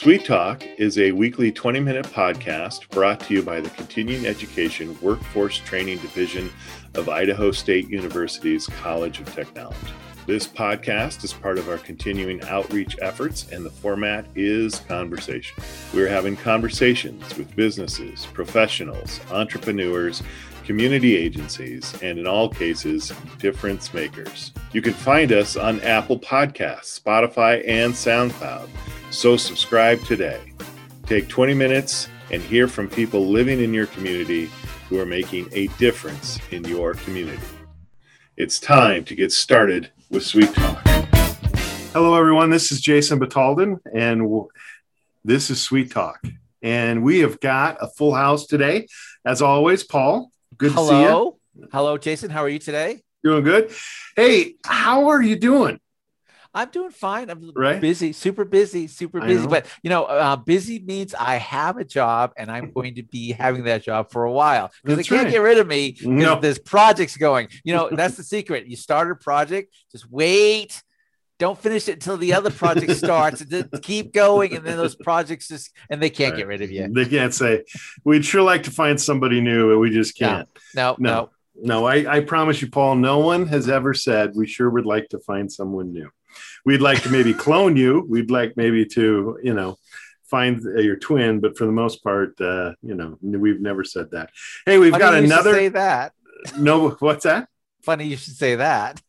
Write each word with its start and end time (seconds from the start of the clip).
Sweet 0.00 0.24
Talk 0.24 0.64
is 0.78 0.98
a 0.98 1.12
weekly 1.12 1.52
20 1.52 1.78
minute 1.78 2.06
podcast 2.06 2.88
brought 2.88 3.20
to 3.20 3.34
you 3.34 3.42
by 3.42 3.60
the 3.60 3.68
Continuing 3.68 4.24
Education 4.24 4.96
Workforce 5.02 5.58
Training 5.58 5.98
Division 5.98 6.50
of 6.94 7.10
Idaho 7.10 7.50
State 7.50 7.88
University's 7.90 8.66
College 8.66 9.20
of 9.20 9.32
Technology. 9.34 9.92
This 10.26 10.46
podcast 10.46 11.22
is 11.22 11.32
part 11.32 11.58
of 11.58 11.68
our 11.68 11.76
continuing 11.76 12.42
outreach 12.44 12.96
efforts, 13.02 13.50
and 13.52 13.64
the 13.64 13.70
format 13.70 14.26
is 14.34 14.80
conversation. 14.80 15.62
We're 15.92 16.08
having 16.08 16.36
conversations 16.36 17.36
with 17.36 17.54
businesses, 17.54 18.26
professionals, 18.26 19.20
entrepreneurs, 19.30 20.22
community 20.70 21.16
agencies, 21.16 22.00
and 22.00 22.16
in 22.16 22.28
all 22.28 22.48
cases, 22.48 23.12
difference 23.40 23.92
makers. 23.92 24.52
You 24.70 24.80
can 24.80 24.92
find 24.92 25.32
us 25.32 25.56
on 25.56 25.80
Apple 25.80 26.16
Podcasts, 26.16 26.96
Spotify, 26.96 27.64
and 27.66 27.92
SoundCloud. 27.92 28.68
So 29.10 29.36
subscribe 29.36 30.00
today. 30.04 30.40
Take 31.06 31.26
20 31.26 31.54
minutes 31.54 32.06
and 32.30 32.40
hear 32.40 32.68
from 32.68 32.88
people 32.88 33.26
living 33.26 33.58
in 33.58 33.74
your 33.74 33.88
community 33.88 34.48
who 34.88 35.00
are 35.00 35.06
making 35.06 35.48
a 35.50 35.66
difference 35.78 36.38
in 36.52 36.62
your 36.62 36.94
community. 36.94 37.42
It's 38.36 38.60
time 38.60 39.02
to 39.06 39.16
get 39.16 39.32
started 39.32 39.90
with 40.08 40.24
Sweet 40.24 40.54
Talk. 40.54 40.86
Hello, 41.92 42.14
everyone. 42.14 42.48
This 42.48 42.70
is 42.70 42.80
Jason 42.80 43.18
Batalden, 43.18 43.80
and 43.92 44.46
this 45.24 45.50
is 45.50 45.60
Sweet 45.60 45.90
Talk. 45.90 46.22
And 46.62 47.02
we 47.02 47.18
have 47.18 47.40
got 47.40 47.78
a 47.80 47.88
full 47.88 48.14
house 48.14 48.46
today. 48.46 48.86
As 49.26 49.42
always, 49.42 49.82
Paul, 49.82 50.30
good 50.60 50.72
Hello. 50.72 50.90
to 50.90 51.36
see 51.56 51.60
you. 51.62 51.68
Hello, 51.72 51.98
Jason. 51.98 52.30
How 52.30 52.42
are 52.44 52.48
you 52.48 52.58
today? 52.58 53.02
Doing 53.24 53.42
good. 53.44 53.72
Hey, 54.14 54.54
how 54.64 55.08
are 55.08 55.20
you 55.22 55.36
doing? 55.36 55.80
I'm 56.52 56.68
doing 56.70 56.90
fine. 56.90 57.30
I'm 57.30 57.52
Right? 57.54 57.80
busy, 57.80 58.12
super 58.12 58.44
busy, 58.44 58.88
super 58.88 59.20
busy. 59.20 59.46
But 59.46 59.66
you 59.84 59.90
know, 59.90 60.04
uh, 60.04 60.34
busy 60.36 60.80
means 60.80 61.14
I 61.14 61.36
have 61.36 61.76
a 61.76 61.84
job 61.84 62.32
and 62.36 62.50
I'm 62.50 62.72
going 62.72 62.96
to 62.96 63.02
be 63.04 63.30
having 63.32 63.64
that 63.64 63.82
job 63.84 64.10
for 64.10 64.24
a 64.24 64.32
while 64.32 64.70
because 64.82 64.96
they 64.96 65.04
can't 65.04 65.24
right. 65.24 65.30
get 65.32 65.38
rid 65.42 65.58
of 65.58 65.66
me 65.68 65.92
because 65.92 66.06
No. 66.06 66.40
there's 66.40 66.58
projects 66.58 67.16
going. 67.16 67.48
You 67.62 67.74
know, 67.74 67.88
that's 67.92 68.16
the 68.16 68.24
secret. 68.24 68.66
You 68.66 68.76
start 68.76 69.10
a 69.12 69.14
project, 69.14 69.72
just 69.92 70.10
wait. 70.10 70.82
Don't 71.40 71.58
finish 71.58 71.88
it 71.88 71.94
until 71.94 72.16
the 72.18 72.34
other 72.34 72.50
project 72.50 72.92
starts. 72.92 73.40
and 73.50 73.68
keep 73.82 74.12
going, 74.12 74.54
and 74.54 74.64
then 74.64 74.76
those 74.76 74.94
projects 74.94 75.48
just 75.48 75.72
and 75.88 76.00
they 76.00 76.10
can't 76.10 76.32
Right. 76.34 76.38
get 76.38 76.46
rid 76.46 76.62
of 76.62 76.70
you. 76.70 76.86
They 76.92 77.06
can't 77.06 77.34
say, 77.34 77.64
we'd 78.04 78.24
sure 78.24 78.42
like 78.42 78.62
to 78.64 78.70
find 78.70 79.00
somebody 79.00 79.40
new, 79.40 79.70
but 79.72 79.78
we 79.78 79.90
just 79.90 80.16
can't. 80.16 80.48
No, 80.74 80.94
No. 80.98 81.10
no. 81.10 81.30
No, 81.62 81.84
I, 81.86 82.16
I 82.16 82.20
promise 82.20 82.62
you, 82.62 82.68
Paul, 82.70 82.94
no 82.94 83.18
one 83.18 83.46
has 83.48 83.68
ever 83.68 83.92
said 83.92 84.32
we 84.34 84.46
sure 84.46 84.70
would 84.70 84.86
like 84.86 85.08
to 85.10 85.18
find 85.18 85.50
someone 85.52 85.92
new. 85.92 86.08
We'd 86.64 86.80
like 86.80 87.02
to 87.02 87.10
maybe 87.10 87.34
clone 87.34 87.76
you. 87.76 88.06
We'd 88.08 88.30
like 88.30 88.56
maybe 88.56 88.86
to, 88.86 89.38
you 89.42 89.52
know, 89.52 89.76
find 90.30 90.62
your 90.62 90.96
twin, 90.96 91.40
but 91.40 91.58
for 91.58 91.66
the 91.66 91.72
most 91.72 92.02
part, 92.04 92.40
uh, 92.40 92.72
you 92.82 92.94
know, 92.94 93.18
we've 93.20 93.60
never 93.60 93.84
said 93.84 94.10
that. 94.12 94.30
Hey, 94.64 94.78
we've 94.78 94.92
Funny 94.92 95.02
got 95.02 95.14
another. 95.14 95.52
say 95.52 95.68
that. 95.68 96.12
No, 96.56 96.90
what's 97.00 97.24
that? 97.24 97.48
Funny 97.82 98.06
you 98.06 98.16
should 98.16 98.36
say 98.36 98.54
that 98.56 99.00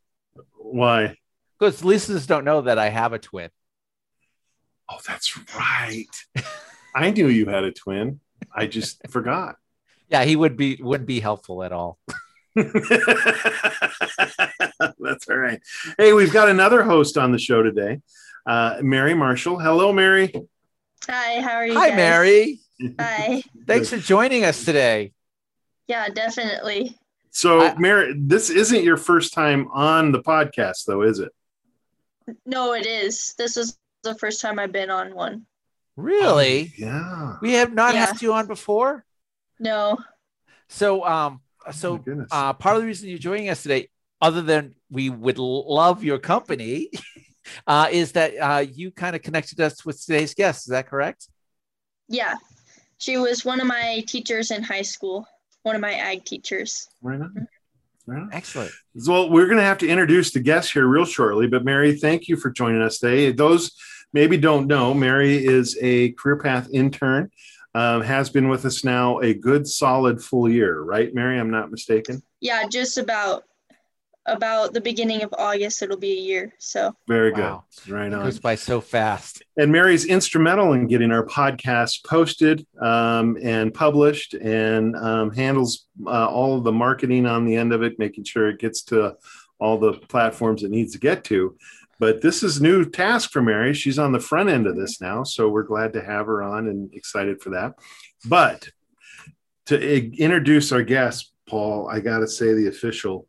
Why? 0.57 1.17
Because 1.61 1.83
listeners 1.83 2.25
don't 2.25 2.43
know 2.43 2.61
that 2.61 2.79
I 2.79 2.89
have 2.89 3.13
a 3.13 3.19
twin. 3.19 3.51
Oh, 4.89 4.97
that's 5.07 5.37
right. 5.55 6.07
I 6.95 7.11
knew 7.11 7.27
you 7.27 7.45
had 7.45 7.63
a 7.63 7.71
twin. 7.71 8.19
I 8.53 8.65
just 8.65 9.07
forgot. 9.11 9.57
Yeah, 10.09 10.23
he 10.23 10.35
would 10.35 10.57
be 10.57 10.79
wouldn't 10.81 11.07
be 11.07 11.19
helpful 11.19 11.63
at 11.63 11.71
all. 11.71 11.99
That's 12.55 12.73
all 15.29 15.37
right. 15.37 15.61
Hey, 15.97 16.11
we've 16.11 16.33
got 16.33 16.49
another 16.49 16.83
host 16.83 17.17
on 17.17 17.31
the 17.31 17.39
show 17.39 17.63
today, 17.63 18.01
uh, 18.45 18.79
Mary 18.81 19.13
Marshall. 19.13 19.57
Hello, 19.57 19.93
Mary. 19.93 20.33
Hi, 21.07 21.39
how 21.39 21.53
are 21.53 21.65
you? 21.65 21.75
Hi, 21.75 21.89
guys? 21.89 21.95
Mary. 21.95 22.59
Hi. 22.99 23.41
Thanks 23.67 23.89
for 23.89 23.97
joining 23.99 24.43
us 24.43 24.65
today. 24.65 25.13
Yeah, 25.87 26.09
definitely. 26.09 26.97
So, 27.29 27.61
I- 27.61 27.77
Mary, 27.77 28.13
this 28.17 28.49
isn't 28.49 28.83
your 28.83 28.97
first 28.97 29.33
time 29.33 29.69
on 29.71 30.11
the 30.11 30.21
podcast, 30.21 30.83
though, 30.85 31.03
is 31.03 31.19
it? 31.19 31.31
No, 32.45 32.73
it 32.73 32.85
is. 32.85 33.33
This 33.37 33.57
is 33.57 33.77
the 34.03 34.15
first 34.15 34.41
time 34.41 34.59
I've 34.59 34.71
been 34.71 34.89
on 34.89 35.13
one. 35.15 35.45
Really? 35.95 36.73
Yeah. 36.77 37.37
We 37.41 37.53
have 37.53 37.73
not 37.73 37.93
Yeah. 37.93 38.07
had 38.07 38.21
you 38.21 38.33
on 38.33 38.47
before. 38.47 39.05
No. 39.59 39.97
So, 40.69 41.05
um, 41.05 41.41
Oh, 41.67 41.71
so 41.71 41.97
goodness. 41.97 42.27
uh, 42.31 42.53
part 42.53 42.75
of 42.75 42.81
the 42.81 42.87
reason 42.87 43.07
you're 43.09 43.19
joining 43.19 43.49
us 43.49 43.61
today, 43.61 43.89
other 44.19 44.41
than 44.41 44.73
we 44.89 45.09
would 45.11 45.37
love 45.37 46.03
your 46.03 46.17
company, 46.17 46.89
uh, 47.67 47.87
is 47.91 48.13
that 48.13 48.33
uh, 48.39 48.59
you 48.59 48.89
kind 48.91 49.15
of 49.15 49.21
connected 49.21 49.59
us 49.59 49.85
with 49.85 50.03
today's 50.03 50.33
guest. 50.33 50.61
Is 50.67 50.71
that 50.71 50.87
correct? 50.87 51.27
Yeah. 52.07 52.33
She 52.97 53.17
was 53.17 53.45
one 53.45 53.59
of 53.61 53.67
my 53.67 54.03
teachers 54.07 54.49
in 54.49 54.63
high 54.63 54.81
school, 54.81 55.27
one 55.63 55.75
of 55.75 55.81
my 55.81 55.93
ag 55.93 56.25
teachers. 56.25 56.87
Right 57.01 57.21
on. 57.21 57.47
Right. 58.07 58.27
Excellent. 58.31 58.71
Well, 59.07 59.29
we're 59.29 59.45
going 59.45 59.57
to 59.57 59.63
have 59.63 59.77
to 59.79 59.87
introduce 59.87 60.31
the 60.31 60.39
guest 60.39 60.73
here 60.73 60.87
real 60.87 61.05
shortly, 61.05 61.47
but 61.47 61.63
Mary, 61.63 61.97
thank 61.97 62.27
you 62.27 62.35
for 62.35 62.49
joining 62.49 62.81
us 62.81 62.99
today. 62.99 63.31
Those 63.31 63.71
maybe 64.11 64.37
don't 64.37 64.67
know, 64.67 64.93
Mary 64.93 65.45
is 65.45 65.77
a 65.81 66.11
career 66.13 66.37
path 66.37 66.67
intern, 66.73 67.31
um, 67.73 68.01
has 68.01 68.29
been 68.29 68.49
with 68.49 68.65
us 68.65 68.83
now 68.83 69.19
a 69.19 69.33
good 69.33 69.67
solid 69.67 70.21
full 70.21 70.49
year, 70.49 70.81
right, 70.81 71.13
Mary? 71.13 71.39
I'm 71.39 71.51
not 71.51 71.71
mistaken. 71.71 72.21
Yeah, 72.41 72.67
just 72.67 72.97
about 72.97 73.43
about 74.27 74.73
the 74.73 74.81
beginning 74.81 75.23
of 75.23 75.33
August 75.37 75.81
it'll 75.81 75.97
be 75.97 76.11
a 76.11 76.21
year. 76.21 76.53
So 76.59 76.95
Very 77.07 77.31
Wow. 77.31 77.65
good. 77.85 77.91
Right 77.91 78.07
It 78.07 78.13
on. 78.13 78.23
goes 78.23 78.39
by 78.39 78.55
so 78.55 78.79
fast. 78.81 79.41
And 79.57 79.71
Mary's 79.71 80.05
instrumental 80.05 80.73
in 80.73 80.87
getting 80.87 81.11
our 81.11 81.25
podcast 81.25 82.05
posted 82.05 82.65
um, 82.79 83.37
and 83.41 83.73
published 83.73 84.33
and 84.35 84.95
um, 84.95 85.31
handles 85.31 85.87
uh, 86.05 86.27
all 86.27 86.57
of 86.57 86.63
the 86.63 86.71
marketing 86.71 87.25
on 87.25 87.45
the 87.45 87.55
end 87.55 87.73
of 87.73 87.81
it, 87.81 87.97
making 87.99 88.23
sure 88.25 88.49
it 88.49 88.59
gets 88.59 88.83
to 88.83 89.15
all 89.59 89.77
the 89.79 89.93
platforms 89.93 90.63
it 90.63 90.71
needs 90.71 90.93
to 90.93 90.99
get 90.99 91.23
to. 91.25 91.55
But 91.99 92.21
this 92.21 92.41
is 92.41 92.57
a 92.57 92.63
new 92.63 92.83
task 92.85 93.29
for 93.31 93.41
Mary. 93.43 93.73
She's 93.75 93.99
on 93.99 94.11
the 94.11 94.19
front 94.19 94.49
end 94.49 94.65
of 94.65 94.75
this 94.75 94.99
now. 95.01 95.23
So 95.23 95.49
we're 95.49 95.61
glad 95.63 95.93
to 95.93 96.01
have 96.03 96.25
her 96.25 96.41
on 96.41 96.67
and 96.67 96.91
excited 96.93 97.41
for 97.41 97.51
that. 97.51 97.73
But 98.25 98.69
to 99.67 100.11
introduce 100.17 100.71
our 100.71 100.81
guest, 100.83 101.31
Paul, 101.47 101.87
I 101.89 101.99
got 101.99 102.19
to 102.19 102.27
say 102.27 102.53
the 102.53 102.67
official. 102.67 103.27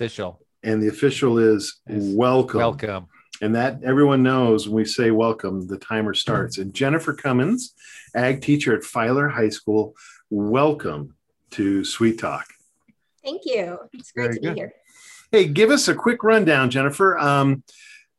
Official. 0.00 0.40
And 0.62 0.82
the 0.82 0.88
official 0.88 1.38
is 1.38 1.78
Yes. 1.86 2.14
welcome. 2.14 2.56
Welcome. 2.56 3.08
And 3.42 3.54
that 3.54 3.82
everyone 3.84 4.22
knows 4.22 4.66
when 4.66 4.76
we 4.76 4.84
say 4.86 5.10
welcome, 5.10 5.66
the 5.66 5.76
timer 5.76 6.14
starts. 6.14 6.56
And 6.56 6.72
Jennifer 6.72 7.12
Cummins, 7.12 7.74
ag 8.14 8.40
teacher 8.40 8.74
at 8.74 8.82
Filer 8.82 9.28
High 9.28 9.50
School, 9.50 9.94
welcome 10.30 11.16
to 11.50 11.84
Sweet 11.84 12.18
Talk. 12.18 12.46
Thank 13.22 13.42
you. 13.44 13.78
It's 13.92 14.10
great 14.12 14.28
Very 14.28 14.38
to 14.40 14.48
be 14.54 14.54
here. 14.60 14.72
Hey, 15.32 15.44
give 15.44 15.68
us 15.68 15.86
a 15.86 15.94
quick 15.94 16.24
rundown, 16.24 16.70
Jennifer. 16.70 17.18
Um, 17.18 17.62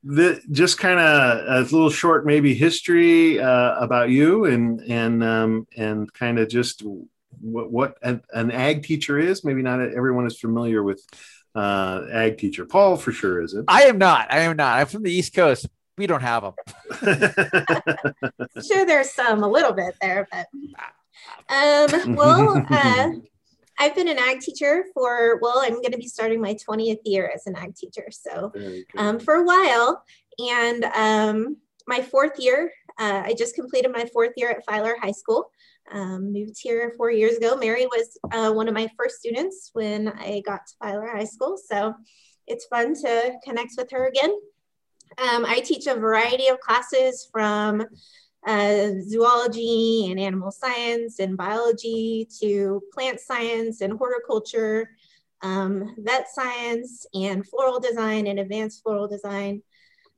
the, 0.03 0.40
just 0.52 0.78
kind 0.78 1.00
of 1.00 1.47
a 1.47 1.62
little 1.62 1.90
short, 1.90 2.28
maybe 2.28 2.53
history 2.53 3.40
uh, 3.40 3.74
about 3.80 4.12
you 4.12 4.46
and 4.46 4.81
and 4.81 5.24
um, 5.24 5.68
and 5.75 6.14
kind 6.14 6.38
of 6.38 6.47
just 6.47 6.84
what, 7.40 7.72
what 7.72 7.97
an, 8.03 8.22
an 8.34 8.52
ag 8.52 8.84
teacher 8.84 9.18
is. 9.18 9.44
Maybe 9.44 9.64
not 9.64 9.81
everyone 9.81 10.28
is 10.28 10.40
familiar 10.40 10.84
with 10.84 11.03
uh, 11.56 12.06
ag 12.12 12.38
teacher. 12.38 12.66
Paul 12.66 12.97
for 12.97 13.12
sure 13.12 13.41
isn't. 13.41 13.66
I 13.67 13.84
am 13.84 13.97
not. 13.97 14.31
I 14.31 14.39
am 14.41 14.57
not. 14.57 14.79
I'm 14.79 14.88
from 14.88 15.03
the 15.03 15.12
East 15.12 15.34
Coast. 15.34 15.67
We 15.97 16.07
don't 16.07 16.22
have 16.22 16.44
them. 16.44 16.53
Sure 18.63 18.85
there's 18.85 19.09
some 19.12 19.44
a 19.44 19.47
little 19.47 19.73
bit 19.73 19.95
there, 20.01 20.28
but 20.31 20.47
um, 21.50 22.16
well, 22.16 22.66
uh, 22.69 23.09
I've 23.79 23.95
been 23.95 24.07
an 24.07 24.19
ag 24.19 24.40
teacher 24.40 24.85
for 24.94 25.40
well, 25.41 25.59
I'm 25.63 25.75
going 25.75 25.91
to 25.91 25.97
be 25.97 26.08
starting 26.08 26.41
my 26.41 26.55
20th 26.55 26.99
year 27.05 27.31
as 27.34 27.47
an 27.47 27.55
ag 27.55 27.76
teacher, 27.76 28.08
so 28.11 28.52
um, 28.97 29.20
for 29.20 29.35
a 29.35 29.43
while, 29.43 30.03
and 30.40 30.85
um, 30.85 31.58
my 31.87 32.02
fourth 32.02 32.40
year, 32.40 32.72
uh, 32.99 33.23
I 33.26 33.34
just 33.34 33.55
completed 33.55 33.91
my 33.91 34.05
fourth 34.05 34.34
year 34.37 34.49
at 34.49 34.66
Filer 34.66 34.96
High 35.02 35.11
School. 35.11 35.49
Um, 35.93 36.32
moved 36.32 36.55
here 36.58 36.93
four 36.96 37.11
years 37.11 37.35
ago. 37.35 37.58
Mary 37.58 37.85
was 37.85 38.17
uh, 38.32 38.53
one 38.53 38.70
of 38.70 38.73
my 38.73 38.90
first 38.97 39.20
students 39.20 39.72
when 39.73 40.08
I 40.08 40.41
got 40.46 40.66
to 40.67 40.73
Filer 40.79 41.08
High 41.08 41.26
School, 41.26 41.58
so 41.58 41.93
it's 42.47 42.66
fun 42.66 42.93
to 42.96 43.34
connect 43.43 43.73
with 43.78 43.91
her 43.91 44.08
again. 44.08 44.32
Um, 45.17 45.46
I 45.46 45.59
teach 45.59 45.88
a 45.88 45.96
variety 45.96 46.47
of 46.47 46.59
classes 46.61 47.28
from 47.32 47.84
uh, 48.47 48.90
zoology 49.08 50.09
and 50.09 50.20
animal 50.20 50.52
science 50.52 51.20
and 51.20 51.38
biology 51.38 52.28
to 52.40 52.82
plant 52.93 53.20
science 53.20 53.82
and 53.82 53.93
horticulture, 53.93 54.90
um, 55.41 55.96
vet 55.99 56.28
science 56.29 57.05
and 57.14 57.47
floral 57.47 57.79
design 57.79 58.28
and 58.28 58.40
advanced 58.40 58.82
floral 58.84 59.08
design, 59.08 59.61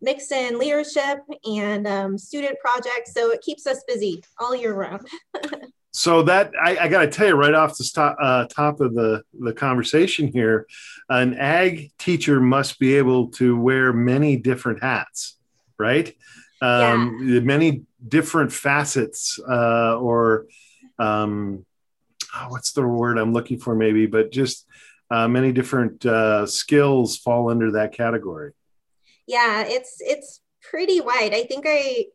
mix 0.02 0.32
in 0.32 0.60
leadership 0.60 1.20
and 1.46 1.88
um, 1.88 2.18
student 2.18 2.58
projects. 2.60 3.14
So 3.14 3.32
it 3.32 3.42
keeps 3.42 3.66
us 3.68 3.84
busy 3.88 4.24
all 4.40 4.56
year 4.56 4.74
round. 4.74 5.08
So 5.96 6.24
that 6.24 6.54
I, 6.60 6.78
I 6.78 6.88
got 6.88 7.02
to 7.02 7.08
tell 7.08 7.28
you 7.28 7.36
right 7.36 7.54
off 7.54 7.78
the 7.78 7.90
top, 7.94 8.18
uh, 8.20 8.46
top 8.48 8.82
of 8.82 8.96
the, 8.96 9.24
the 9.40 9.54
conversation 9.54 10.28
here, 10.28 10.66
an 11.08 11.36
ag 11.36 11.92
teacher 12.00 12.42
must 12.42 12.80
be 12.80 12.96
able 12.96 13.28
to 13.34 13.56
wear 13.56 13.94
many 13.94 14.36
different 14.36 14.82
hats, 14.82 15.38
right? 15.78 16.16
Um, 16.62 17.20
yeah. 17.24 17.40
Many 17.42 17.84
different 18.08 18.52
facets 18.52 19.40
uh, 19.48 20.00
or 20.00 20.48
um, 20.98 21.66
oh, 22.36 22.46
what's 22.50 22.72
the 22.72 22.88
word 22.88 23.20
I'm 23.20 23.34
looking 23.34 23.60
for 23.60 23.76
maybe, 23.76 24.08
but 24.08 24.32
just 24.32 24.66
uh, 25.12 25.28
many 25.28 25.52
different 25.52 26.06
uh, 26.06 26.48
skills 26.48 27.18
fall 27.18 27.50
under 27.50 27.74
that 27.74 27.94
category. 27.94 28.54
Yeah, 29.28 29.64
it's 29.68 29.98
it's 30.00 30.42
pretty 30.62 31.02
wide. 31.02 31.34
I 31.34 31.44
think 31.44 31.66
I 31.68 32.06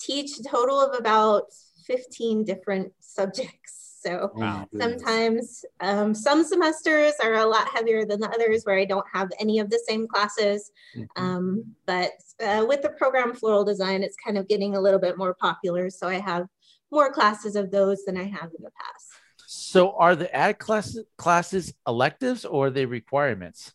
teach 0.00 0.38
a 0.38 0.42
total 0.42 0.80
of 0.80 0.98
about 0.98 1.44
15 1.88 2.44
different 2.44 2.92
subjects. 3.00 3.84
So 4.00 4.30
wow. 4.36 4.64
sometimes 4.78 5.64
um, 5.80 6.14
some 6.14 6.44
semesters 6.44 7.14
are 7.20 7.34
a 7.34 7.44
lot 7.44 7.66
heavier 7.74 8.04
than 8.04 8.20
the 8.20 8.28
others 8.28 8.62
where 8.62 8.78
I 8.78 8.84
don't 8.84 9.04
have 9.12 9.28
any 9.40 9.58
of 9.58 9.70
the 9.70 9.82
same 9.88 10.06
classes. 10.06 10.70
Mm-hmm. 10.96 11.22
Um, 11.22 11.64
but 11.84 12.12
uh, 12.40 12.64
with 12.66 12.82
the 12.82 12.90
program 12.90 13.34
floral 13.34 13.64
design, 13.64 14.04
it's 14.04 14.14
kind 14.24 14.38
of 14.38 14.46
getting 14.46 14.76
a 14.76 14.80
little 14.80 15.00
bit 15.00 15.18
more 15.18 15.34
popular. 15.34 15.90
So 15.90 16.06
I 16.06 16.20
have 16.20 16.46
more 16.92 17.12
classes 17.12 17.56
of 17.56 17.72
those 17.72 18.04
than 18.04 18.16
I 18.16 18.22
have 18.22 18.50
in 18.56 18.62
the 18.62 18.70
past. 18.70 19.08
So 19.48 19.96
are 19.96 20.14
the 20.14 20.32
ag 20.34 20.58
classes 20.60 21.04
classes 21.16 21.74
electives 21.86 22.44
or 22.44 22.66
are 22.66 22.70
they 22.70 22.86
requirements? 22.86 23.72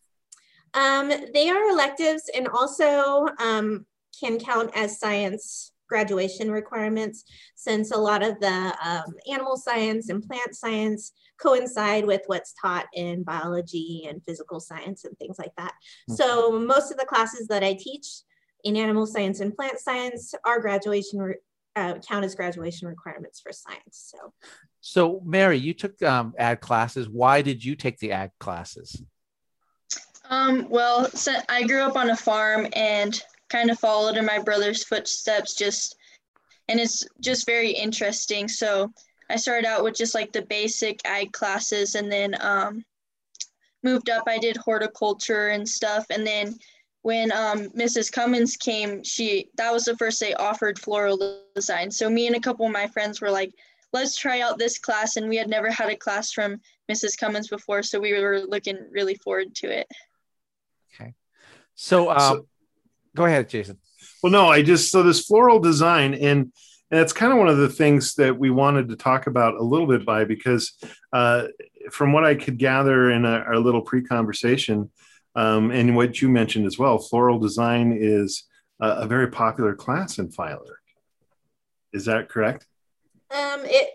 Um, 0.73 1.11
they 1.33 1.49
are 1.49 1.69
electives 1.69 2.29
and 2.33 2.47
also 2.47 3.27
um, 3.39 3.85
can 4.17 4.39
count 4.39 4.71
as 4.73 4.99
science 4.99 5.72
graduation 5.87 6.51
requirements 6.51 7.23
since 7.55 7.91
a 7.91 7.97
lot 7.97 8.23
of 8.23 8.39
the 8.39 8.75
um, 8.83 9.13
animal 9.31 9.57
science 9.57 10.09
and 10.09 10.23
plant 10.23 10.55
science 10.55 11.13
coincide 11.39 12.05
with 12.05 12.21
what's 12.27 12.53
taught 12.61 12.85
in 12.93 13.23
biology 13.23 14.05
and 14.07 14.23
physical 14.23 14.59
science 14.59 15.03
and 15.03 15.17
things 15.17 15.37
like 15.37 15.51
that. 15.57 15.73
Mm-hmm. 16.09 16.15
So 16.15 16.51
most 16.51 16.91
of 16.91 16.97
the 16.97 17.05
classes 17.05 17.47
that 17.47 17.63
I 17.63 17.73
teach 17.73 18.07
in 18.63 18.77
animal 18.77 19.05
science 19.05 19.39
and 19.39 19.55
plant 19.55 19.79
science 19.79 20.33
are 20.45 20.59
graduation 20.59 21.19
re- 21.19 21.35
uh, 21.75 21.95
count 22.07 22.23
as 22.23 22.35
graduation 22.35 22.87
requirements 22.87 23.41
for 23.41 23.51
science. 23.51 24.13
So, 24.13 24.33
so 24.79 25.21
Mary, 25.25 25.57
you 25.57 25.73
took 25.73 26.01
um, 26.03 26.33
ag 26.37 26.61
classes. 26.61 27.09
Why 27.09 27.41
did 27.41 27.63
you 27.63 27.75
take 27.75 27.97
the 27.97 28.11
ag 28.11 28.29
classes? 28.39 29.01
Um, 30.29 30.67
well, 30.69 31.09
so 31.09 31.33
I 31.49 31.63
grew 31.63 31.81
up 31.81 31.95
on 31.95 32.09
a 32.09 32.15
farm 32.15 32.67
and 32.73 33.21
kind 33.53 33.69
of 33.69 33.79
followed 33.79 34.17
in 34.17 34.25
my 34.25 34.39
brother's 34.39 34.83
footsteps. 34.83 35.53
Just 35.53 35.95
and 36.67 36.79
it's 36.79 37.05
just 37.19 37.45
very 37.45 37.71
interesting. 37.71 38.47
So 38.47 38.91
I 39.29 39.35
started 39.35 39.67
out 39.67 39.83
with 39.83 39.95
just 39.95 40.15
like 40.15 40.31
the 40.31 40.41
basic 40.41 40.99
ag 41.05 41.31
classes, 41.31 41.95
and 41.95 42.11
then 42.11 42.35
um, 42.41 42.83
moved 43.83 44.09
up. 44.09 44.23
I 44.27 44.39
did 44.39 44.57
horticulture 44.57 45.49
and 45.49 45.67
stuff, 45.67 46.05
and 46.09 46.25
then 46.25 46.55
when 47.03 47.31
um, 47.33 47.69
Mrs. 47.69 48.11
Cummins 48.11 48.55
came, 48.55 49.03
she 49.03 49.49
that 49.55 49.71
was 49.71 49.85
the 49.85 49.97
first 49.97 50.19
they 50.19 50.33
offered 50.35 50.79
floral 50.79 51.41
design. 51.53 51.91
So 51.91 52.09
me 52.09 52.27
and 52.27 52.35
a 52.35 52.41
couple 52.41 52.65
of 52.65 52.71
my 52.71 52.87
friends 52.87 53.21
were 53.21 53.31
like, 53.31 53.53
let's 53.91 54.15
try 54.15 54.41
out 54.41 54.57
this 54.57 54.79
class, 54.79 55.17
and 55.17 55.29
we 55.29 55.37
had 55.37 55.49
never 55.49 55.69
had 55.69 55.89
a 55.89 55.95
class 55.95 56.31
from 56.31 56.59
Mrs. 56.91 57.17
Cummins 57.17 57.49
before, 57.49 57.83
so 57.83 57.99
we 57.99 58.13
were 58.13 58.39
looking 58.39 58.77
really 58.89 59.15
forward 59.15 59.53
to 59.55 59.67
it. 59.67 59.87
Okay, 60.93 61.13
so, 61.75 62.09
um, 62.09 62.19
so 62.19 62.47
go 63.15 63.25
ahead, 63.25 63.49
Jason. 63.49 63.77
Well, 64.21 64.31
no, 64.31 64.47
I 64.47 64.61
just 64.61 64.91
so 64.91 65.03
this 65.03 65.25
floral 65.25 65.59
design 65.59 66.13
and. 66.13 66.51
And 66.91 66.99
that's 66.99 67.13
kind 67.13 67.31
of 67.31 67.39
one 67.39 67.47
of 67.47 67.57
the 67.57 67.69
things 67.69 68.13
that 68.15 68.37
we 68.37 68.51
wanted 68.51 68.89
to 68.89 68.95
talk 68.95 69.25
about 69.25 69.55
a 69.55 69.63
little 69.63 69.87
bit 69.87 70.05
by 70.05 70.25
because, 70.25 70.73
uh, 71.11 71.47
from 71.89 72.13
what 72.13 72.23
I 72.23 72.35
could 72.35 72.59
gather 72.59 73.09
in 73.09 73.25
a, 73.25 73.31
our 73.31 73.57
little 73.57 73.81
pre-conversation, 73.81 74.91
um, 75.35 75.71
and 75.71 75.95
what 75.95 76.21
you 76.21 76.29
mentioned 76.29 76.67
as 76.67 76.77
well, 76.77 76.99
floral 76.99 77.39
design 77.39 77.97
is 77.99 78.43
a, 78.79 78.89
a 78.89 79.07
very 79.07 79.29
popular 79.29 79.73
class 79.73 80.19
in 80.19 80.29
Filer. 80.29 80.81
Is 81.93 82.05
that 82.05 82.29
correct? 82.29 82.67
Um, 83.31 83.61
it 83.63 83.89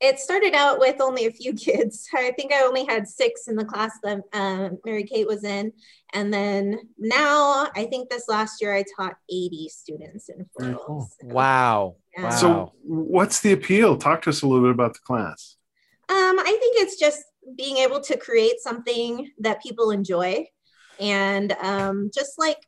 it 0.00 0.18
started 0.18 0.54
out 0.54 0.78
with 0.78 1.00
only 1.00 1.26
a 1.26 1.32
few 1.32 1.52
kids. 1.66 2.08
I 2.14 2.32
think 2.32 2.52
I 2.52 2.62
only 2.62 2.84
had 2.84 3.08
six 3.08 3.48
in 3.48 3.56
the 3.56 3.64
class 3.64 3.92
that 4.02 4.20
um, 4.32 4.78
Mary 4.84 5.04
Kate 5.04 5.26
was 5.26 5.44
in. 5.44 5.72
And 6.14 6.32
then 6.32 6.78
now, 6.98 7.68
I 7.74 7.84
think 7.84 8.08
this 8.08 8.28
last 8.28 8.62
year 8.62 8.74
I 8.74 8.84
taught 8.96 9.16
80 9.30 9.68
students 9.68 10.28
in 10.28 10.46
florals. 10.58 10.86
Cool. 10.86 11.10
So, 11.20 11.26
wow. 11.28 11.96
Yeah. 12.16 12.24
wow. 12.24 12.30
So, 12.30 12.72
what's 12.82 13.40
the 13.40 13.52
appeal? 13.52 13.96
Talk 13.96 14.22
to 14.22 14.30
us 14.30 14.42
a 14.42 14.46
little 14.46 14.64
bit 14.64 14.72
about 14.72 14.94
the 14.94 15.00
class. 15.00 15.56
Um, 16.08 16.38
I 16.38 16.56
think 16.58 16.76
it's 16.78 16.98
just 16.98 17.22
being 17.56 17.78
able 17.78 18.00
to 18.00 18.16
create 18.16 18.60
something 18.60 19.30
that 19.38 19.62
people 19.62 19.90
enjoy 19.90 20.46
and 20.98 21.52
um, 21.60 22.10
just 22.12 22.38
like 22.38 22.58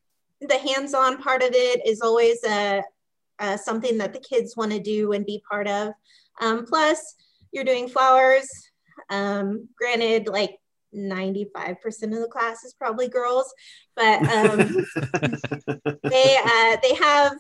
the 0.41 0.59
hands-on 0.59 1.19
part 1.19 1.43
of 1.43 1.51
it 1.53 1.87
is 1.87 2.01
always 2.01 2.43
a, 2.45 2.83
a 3.39 3.59
something 3.59 3.99
that 3.99 4.13
the 4.13 4.21
kids 4.21 4.57
want 4.57 4.73
to 4.73 4.81
do 4.81 5.13
and 5.13 5.27
be 5.27 5.43
part 5.49 5.69
of 5.69 5.93
um, 6.41 6.65
plus 6.67 7.17
you're 7.53 7.65
doing 7.65 7.89
flowers 7.89 8.49
um, 9.11 9.69
granted 9.79 10.29
like 10.29 10.57
95% 10.95 11.77
of 11.87 12.11
the 12.11 12.29
class 12.31 12.65
is 12.65 12.75
probably 12.75 13.09
girls 13.09 13.53
but 13.95 14.23
um, 14.29 14.59
they 16.05 16.39
uh, 16.45 16.77
they 16.83 16.95
have 17.01 17.33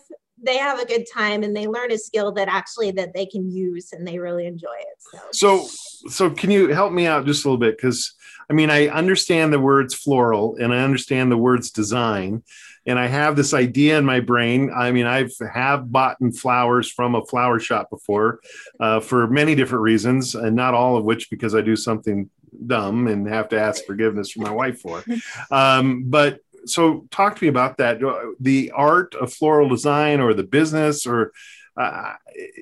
they 0.42 0.56
have 0.56 0.78
a 0.78 0.86
good 0.86 1.04
time 1.12 1.42
and 1.42 1.54
they 1.54 1.66
learn 1.66 1.92
a 1.92 1.98
skill 1.98 2.32
that 2.32 2.48
actually 2.48 2.92
that 2.92 3.12
they 3.12 3.26
can 3.26 3.50
use 3.50 3.92
and 3.92 4.06
they 4.06 4.18
really 4.18 4.46
enjoy 4.46 4.68
it 4.78 5.30
so 5.32 5.62
so, 5.62 6.08
so 6.08 6.30
can 6.30 6.50
you 6.50 6.68
help 6.68 6.92
me 6.92 7.06
out 7.06 7.26
just 7.26 7.44
a 7.44 7.48
little 7.48 7.58
bit 7.58 7.76
because 7.76 8.14
I 8.50 8.52
mean, 8.52 8.68
I 8.68 8.88
understand 8.88 9.52
the 9.52 9.60
words 9.60 9.94
floral 9.94 10.56
and 10.60 10.74
I 10.74 10.82
understand 10.82 11.30
the 11.30 11.36
words 11.36 11.70
design. 11.70 12.42
And 12.86 12.98
I 12.98 13.06
have 13.06 13.36
this 13.36 13.52
idea 13.52 13.98
in 13.98 14.04
my 14.04 14.20
brain. 14.20 14.70
I 14.74 14.90
mean, 14.90 15.06
I've 15.06 15.32
have 15.52 15.90
bought 15.92 16.16
flowers 16.34 16.90
from 16.90 17.14
a 17.14 17.24
flower 17.24 17.58
shop 17.58 17.90
before 17.90 18.40
uh, 18.78 19.00
for 19.00 19.26
many 19.26 19.54
different 19.54 19.82
reasons, 19.82 20.34
and 20.34 20.56
not 20.56 20.74
all 20.74 20.96
of 20.96 21.04
which 21.04 21.30
because 21.30 21.54
I 21.54 21.60
do 21.60 21.76
something 21.76 22.30
dumb 22.66 23.06
and 23.06 23.28
have 23.28 23.48
to 23.50 23.60
ask 23.60 23.84
forgiveness 23.84 24.30
from 24.30 24.42
my 24.42 24.50
wife 24.50 24.80
for. 24.80 25.04
Um, 25.50 26.04
but 26.06 26.40
so, 26.66 27.06
talk 27.10 27.36
to 27.36 27.44
me 27.44 27.48
about 27.48 27.78
that 27.78 28.00
the 28.38 28.70
art 28.72 29.14
of 29.14 29.32
floral 29.32 29.68
design 29.68 30.20
or 30.20 30.34
the 30.34 30.42
business, 30.42 31.06
or 31.06 31.32
uh, 31.76 32.14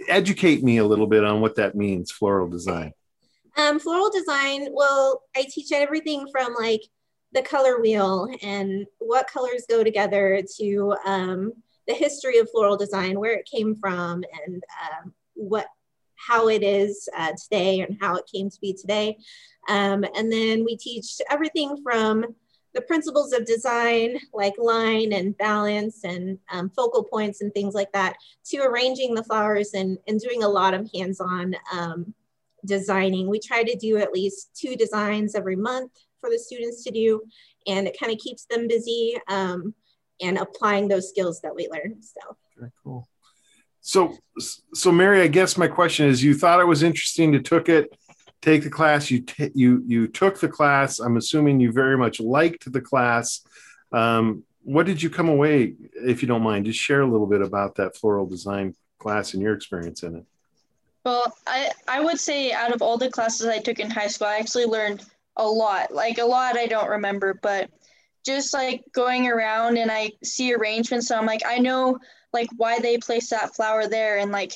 educate 0.08 0.62
me 0.62 0.78
a 0.78 0.84
little 0.84 1.06
bit 1.06 1.24
on 1.24 1.40
what 1.40 1.56
that 1.56 1.74
means, 1.74 2.10
floral 2.10 2.48
design. 2.48 2.92
Um, 3.56 3.80
floral 3.80 4.10
design, 4.10 4.68
well, 4.72 5.22
I 5.36 5.44
teach 5.50 5.72
everything 5.72 6.28
from 6.30 6.54
like 6.54 6.82
the 7.32 7.42
color 7.42 7.80
wheel 7.80 8.28
and 8.42 8.87
what 8.99 9.26
colors 9.26 9.64
go 9.68 9.85
together 9.85 10.42
to 10.58 10.94
um, 11.04 11.52
the 11.87 11.94
history 11.94 12.38
of 12.38 12.50
floral 12.50 12.76
design, 12.76 13.18
where 13.18 13.35
it 13.35 13.49
came 13.50 13.75
from, 13.76 14.25
and 14.47 14.62
um, 14.82 15.12
what 15.35 15.66
how 16.16 16.49
it 16.49 16.62
is 16.62 17.08
uh, 17.16 17.32
today 17.42 17.80
and 17.80 17.97
how 18.00 18.16
it 18.16 18.28
came 18.32 18.50
to 18.50 18.61
be 18.61 18.73
today. 18.73 19.16
Um, 19.68 20.04
and 20.16 20.32
then 20.32 20.64
we 20.64 20.76
teach 20.76 21.20
everything 21.30 21.80
from 21.82 22.25
the 22.75 22.80
principles 22.82 23.32
of 23.32 23.47
design, 23.47 24.18
like 24.32 24.54
line 24.58 25.12
and 25.12 25.37
balance 25.38 26.04
and 26.04 26.38
um, 26.50 26.70
focal 26.70 27.04
points 27.04 27.40
and 27.40 27.52
things 27.54 27.75
like 27.75 27.92
that, 27.92 28.16
to 28.47 28.58
arranging 28.58 29.14
the 29.14 29.25
flowers 29.25 29.75
and, 29.75 29.97
and 30.06 30.20
doing 30.20 30.42
a 30.42 30.49
lot 30.49 30.75
of 30.75 30.90
hands-on 30.92 31.54
um, 31.73 32.12
designing. 32.66 33.28
We 33.28 33.40
try 33.40 33.62
to 33.62 33.76
do 33.76 33.97
at 33.97 34.12
least 34.12 34.50
two 34.54 34.76
designs 34.76 35.35
every 35.35 35.56
month 35.56 35.92
for 36.20 36.30
the 36.30 36.38
students 36.38 36.84
to 36.84 36.90
do, 36.90 37.22
and 37.66 37.87
it 37.87 37.96
kind 37.98 38.12
of 38.12 38.18
keeps 38.18 38.44
them 38.46 38.68
busy 38.68 39.16
um, 39.28 39.75
and 40.20 40.38
applying 40.38 40.88
those 40.88 41.08
skills 41.08 41.40
that 41.42 41.54
we 41.54 41.68
learn. 41.70 42.02
So 42.02 42.37
very 42.56 42.72
cool. 42.82 43.08
So, 43.80 44.18
so 44.75 44.92
Mary, 44.92 45.22
I 45.22 45.28
guess 45.28 45.56
my 45.56 45.68
question 45.68 46.06
is: 46.06 46.22
You 46.22 46.34
thought 46.34 46.60
it 46.60 46.66
was 46.66 46.82
interesting 46.82 47.32
to 47.32 47.40
took 47.40 47.68
it, 47.68 47.96
take 48.42 48.62
the 48.62 48.70
class. 48.70 49.10
You 49.10 49.20
t- 49.20 49.50
you 49.54 49.82
you 49.87 50.08
took 50.08 50.40
the 50.40 50.48
class. 50.48 50.98
I'm 50.98 51.16
assuming 51.16 51.60
you 51.60 51.72
very 51.72 51.96
much 51.96 52.20
liked 52.20 52.70
the 52.72 52.80
class. 52.80 53.40
Um, 53.92 54.44
what 54.62 54.84
did 54.84 55.02
you 55.02 55.08
come 55.08 55.30
away, 55.30 55.76
if 55.94 56.20
you 56.20 56.28
don't 56.28 56.42
mind, 56.42 56.66
just 56.66 56.78
share 56.78 57.00
a 57.00 57.10
little 57.10 57.26
bit 57.26 57.40
about 57.40 57.76
that 57.76 57.96
floral 57.96 58.26
design 58.26 58.75
class 58.98 59.34
and 59.34 59.42
your 59.42 59.54
experience 59.54 60.02
in 60.02 60.16
it. 60.16 60.25
Well, 61.04 61.32
I, 61.46 61.70
I 61.87 62.00
would 62.00 62.20
say 62.20 62.52
out 62.52 62.72
of 62.75 62.82
all 62.82 62.98
the 62.98 63.10
classes 63.10 63.46
I 63.46 63.58
took 63.60 63.78
in 63.78 63.90
high 63.90 64.08
school, 64.08 64.26
I 64.26 64.37
actually 64.37 64.66
learned 64.66 65.04
a 65.38 65.47
lot. 65.47 65.92
Like 65.92 66.18
a 66.18 66.25
lot 66.25 66.59
I 66.59 66.66
don't 66.66 66.90
remember, 66.90 67.38
but 67.40 67.71
just 68.26 68.52
like 68.52 68.85
going 68.92 69.26
around 69.28 69.78
and 69.78 69.90
I 69.90 70.12
see 70.23 70.52
arrangements. 70.52 71.09
So 71.09 71.16
I'm 71.16 71.26
like, 71.26 71.42
I 71.47 71.59
know 71.59 71.99
like 72.33 72.49
why 72.57 72.78
they 72.78 72.99
place 72.99 73.30
that 73.30 73.54
flower 73.54 73.87
there 73.87 74.18
and 74.18 74.30
like 74.30 74.52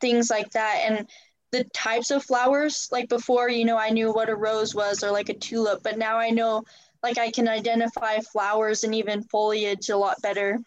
things 0.00 0.30
like 0.30 0.50
that. 0.52 0.82
And 0.86 1.06
the 1.52 1.64
types 1.74 2.10
of 2.10 2.24
flowers, 2.24 2.88
like 2.90 3.08
before, 3.08 3.48
you 3.48 3.64
know, 3.64 3.76
I 3.76 3.90
knew 3.90 4.12
what 4.12 4.30
a 4.30 4.36
rose 4.36 4.74
was 4.74 5.04
or 5.04 5.10
like 5.10 5.28
a 5.28 5.34
tulip, 5.34 5.82
but 5.82 5.98
now 5.98 6.16
I 6.16 6.30
know 6.30 6.64
like 7.02 7.18
I 7.18 7.30
can 7.30 7.48
identify 7.48 8.20
flowers 8.20 8.84
and 8.84 8.94
even 8.94 9.22
foliage 9.24 9.90
a 9.90 9.96
lot 9.96 10.22
better. 10.22 10.58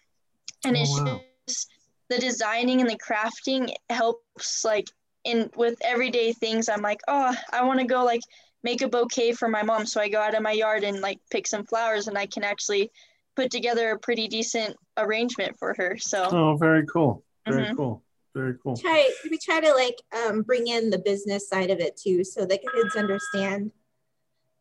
And 0.64 0.78
oh, 0.78 0.80
it's 0.80 1.00
wow. 1.00 1.22
just 1.48 1.70
the 2.10 2.20
designing 2.20 2.82
and 2.82 2.90
the 2.90 2.98
crafting 2.98 3.74
helps 3.90 4.64
like 4.64 4.88
in 5.24 5.50
with 5.56 5.78
everyday 5.82 6.32
things, 6.32 6.70
I'm 6.70 6.82
like, 6.82 7.02
oh, 7.08 7.36
I 7.52 7.64
want 7.64 7.80
to 7.80 7.86
go 7.86 8.06
like 8.06 8.22
make 8.64 8.82
a 8.82 8.88
bouquet 8.88 9.34
for 9.34 9.48
my 9.48 9.64
mom. 9.64 9.86
So 9.86 10.02
I 10.02 10.10
go 10.10 10.20
out 10.20 10.34
in 10.34 10.44
my 10.44 10.52
yard 10.52 10.84
and 10.84 11.02
like 11.02 11.20
pick 11.32 11.48
some 11.48 11.66
flowers, 11.66 12.08
and 12.08 12.18
I 12.18 12.26
can 12.26 12.44
actually 12.44 12.92
put 13.36 13.52
together 13.52 13.92
a 13.92 14.00
pretty 14.00 14.28
decent 14.28 14.76
arrangement 14.98 15.58
for 15.60 15.76
her. 15.78 15.98
So. 15.98 16.28
Oh, 16.32 16.58
very 16.58 16.86
cool. 16.86 17.24
Very 17.46 17.66
mm-hmm. 17.66 17.76
cool. 17.76 18.04
Very 18.36 18.56
cool. 18.62 18.78
Try 18.78 19.12
we 19.32 19.40
try 19.40 19.60
to 19.60 19.74
like 19.74 19.96
um, 20.16 20.44
bring 20.44 20.68
in 20.68 20.92
the 20.92 21.00
business 21.00 21.50
side 21.50 21.72
of 21.72 21.80
it 21.80 21.98
too, 21.98 22.24
so 22.24 22.46
the 22.46 22.60
kids 22.60 22.96
understand 22.96 23.72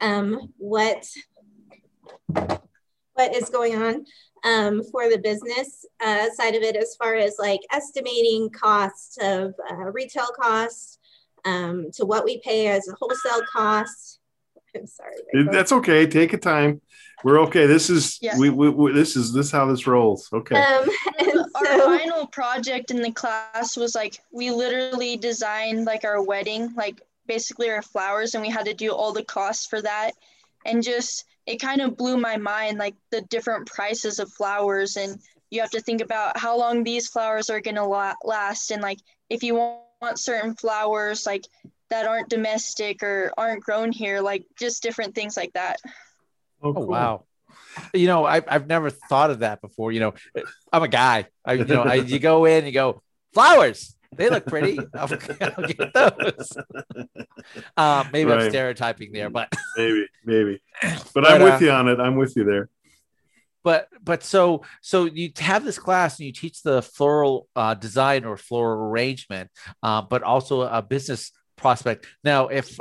um, 0.01 0.53
what 0.57 1.07
what 2.29 3.35
is 3.35 3.51
going 3.51 3.77
on 3.77 4.05
um, 4.45 4.83
for 4.91 5.11
the 5.11 5.19
business 5.19 5.85
uh, 6.03 6.31
side 6.31 6.55
of 6.55 6.63
it, 6.63 6.75
as 6.75 6.97
far 6.97 7.17
as 7.17 7.37
like 7.39 7.61
estimating 7.71 8.49
costs 8.49 9.19
of 9.21 9.53
uh, 9.71 9.91
retail 9.93 10.29
costs 10.41 10.96
um, 11.47 11.91
to 11.95 12.05
what 12.05 12.25
we 12.25 12.39
pay 12.41 12.69
as 12.69 12.89
a 12.89 12.95
wholesale 13.01 13.43
cost. 13.51 14.21
I'm 14.77 14.87
sorry. 14.87 15.15
That's 15.51 15.73
okay. 15.73 16.07
Take 16.07 16.35
a 16.35 16.39
time. 16.39 16.83
We're 17.25 17.41
okay. 17.43 17.67
This 17.67 17.89
is 17.89 18.19
yeah. 18.21 18.39
we, 18.39 18.51
we, 18.51 18.69
we, 18.69 18.93
this 18.93 19.17
is 19.17 19.33
this 19.33 19.51
how 19.51 19.67
this 19.67 19.87
rolls. 19.87 20.29
Okay. 20.33 20.57
Um, 20.57 20.89
Our 21.55 21.65
so, 21.65 21.97
final 21.97 22.27
project 22.27 22.91
in 22.91 23.01
the 23.01 23.13
class 23.13 23.77
was 23.77 23.95
like 23.95 24.21
we 24.31 24.51
literally 24.51 25.17
designed 25.17 25.87
like 25.87 26.05
our 26.05 26.23
wedding, 26.23 26.75
like 26.75 27.01
basically 27.27 27.71
our 27.71 27.81
flowers, 27.81 28.35
and 28.35 28.43
we 28.43 28.51
had 28.51 28.67
to 28.67 28.75
do 28.75 28.93
all 28.93 29.15
the 29.15 29.25
costs 29.25 29.67
for 29.67 29.81
that, 29.81 30.13
and 30.67 30.83
just 30.83 31.25
it 31.47 31.61
kind 31.61 31.81
of 31.81 31.97
blew 31.97 32.19
my 32.19 32.37
mind 32.37 32.79
like 32.79 32.95
the 33.11 33.23
different 33.23 33.67
prices 33.67 34.19
of 34.19 34.31
flowers 34.33 34.97
and 34.97 35.19
you 35.51 35.61
have 35.61 35.71
to 35.71 35.81
think 35.81 36.01
about 36.01 36.37
how 36.37 36.59
long 36.59 36.83
these 36.83 37.09
flowers 37.09 37.49
are 37.49 37.61
going 37.61 37.77
to 37.77 38.15
last 38.25 38.71
and 38.71 38.83
like 38.83 38.99
if 39.31 39.43
you 39.43 39.55
want 39.55 39.81
certain 40.15 40.55
flowers 40.55 41.27
like 41.27 41.45
that 41.91 42.07
aren't 42.07 42.29
domestic 42.29 43.03
or 43.03 43.33
aren't 43.37 43.63
grown 43.63 43.93
here 43.93 44.21
like 44.21 44.45
just 44.59 44.83
different 44.83 45.15
things 45.15 45.37
like 45.37 45.53
that 45.55 45.79
oh, 46.63 46.73
cool. 46.73 46.83
oh 46.83 46.87
wow 46.87 47.25
you 47.95 48.07
know 48.07 48.25
I, 48.25 48.43
i've 48.49 48.67
never 48.67 48.91
thought 48.91 49.31
of 49.31 49.41
that 49.41 49.61
before 49.61 49.93
you 49.93 50.01
know 50.01 50.15
i'm 50.73 50.83
a 50.83 50.89
guy 50.89 51.27
I, 51.45 51.55
you 51.55 51.65
know 51.65 51.83
I, 51.83 51.95
you 51.95 52.19
go 52.19 52.45
in 52.45 52.67
you 52.67 52.73
go 52.73 53.03
flowers 53.33 53.97
they 54.17 54.31
look 54.31 54.47
pretty. 54.47 54.79
I'll, 54.95 55.09
I'll 55.41 55.67
get 55.67 55.93
those. 55.93 56.57
Um, 57.77 58.09
maybe 58.13 58.31
right. 58.31 58.43
I'm 58.43 58.51
stereotyping 58.51 59.13
there, 59.13 59.31
but 59.31 59.53
maybe, 59.77 60.07
maybe. 60.25 60.63
But, 60.83 61.11
but 61.15 61.27
I'm 61.27 61.43
with 61.43 61.55
uh, 61.55 61.65
you 61.65 61.71
on 61.71 61.89
it. 61.89 62.01
I'm 62.01 62.17
with 62.17 62.37
you 62.37 62.45
there. 62.45 62.69
But 63.67 63.89
but 64.01 64.23
so 64.23 64.63
so 64.81 65.07
you 65.07 65.33
have 65.39 65.65
this 65.65 65.77
class 65.77 66.21
and 66.21 66.27
you 66.27 66.33
teach 66.33 66.63
the 66.63 66.83
floral 66.83 67.49
uh, 67.57 67.75
design 67.75 68.25
or 68.25 68.37
floral 68.37 68.91
arrangement, 68.91 69.51
uh, 69.83 70.03
but 70.03 70.23
also 70.23 70.61
a 70.61 70.81
business 70.83 71.33
prospect. 71.57 72.07
Now, 72.23 72.47
if 72.47 72.79